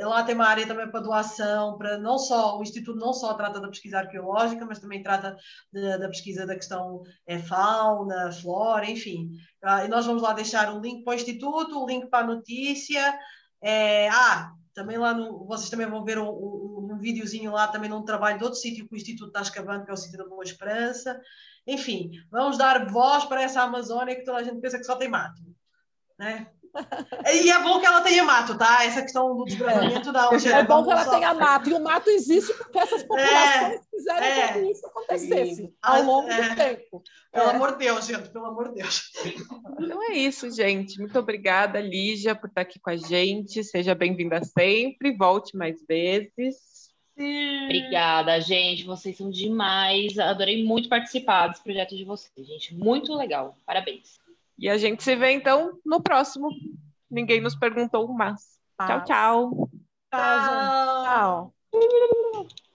[0.00, 3.60] Lá tem uma área também para doação, para não só, o Instituto não só trata
[3.60, 5.36] da pesquisa arqueológica, mas também trata
[5.72, 9.30] de, da pesquisa da questão é, fauna, flora, enfim.
[9.62, 12.26] Ah, e nós vamos lá deixar o link para o Instituto, o link para a
[12.26, 13.18] notícia.
[13.60, 17.90] É, ah, também lá no, vocês também vão ver um, um, um videozinho lá também
[17.90, 20.26] num trabalho de outro sítio que o Instituto está escavando, que é o sítio da
[20.28, 21.20] Boa Esperança.
[21.66, 25.08] Enfim, vamos dar voz para essa Amazónia que toda a gente pensa que só tem
[25.08, 25.42] mato.
[26.16, 26.48] Né?
[27.32, 28.84] E é bom que ela tenha mato, tá?
[28.84, 31.10] Essa questão do desbravamento da É bom que ela só...
[31.10, 31.70] tenha mato.
[31.70, 36.48] E o mato existe porque essas populações é, é, que isso acontecesse ao longo é,
[36.48, 37.02] do tempo.
[37.32, 37.54] Pelo é.
[37.54, 39.10] amor de Deus, gente, pelo amor de Deus.
[39.80, 40.98] Então é isso, gente.
[40.98, 43.62] Muito obrigada, Lígia, por estar aqui com a gente.
[43.64, 45.16] Seja bem-vinda sempre.
[45.16, 46.56] Volte mais vezes.
[47.16, 47.64] Sim.
[47.64, 48.84] Obrigada, gente.
[48.84, 50.16] Vocês são demais.
[50.18, 52.74] Adorei muito participar desse projeto de vocês, gente.
[52.74, 53.56] Muito legal.
[53.66, 54.20] Parabéns.
[54.58, 56.50] E a gente se vê então no próximo.
[57.10, 58.58] Ninguém nos perguntou, mas.
[58.76, 59.70] Tchau, tchau.
[60.12, 60.40] Tchau.
[61.02, 61.52] tchau.
[61.72, 62.67] tchau.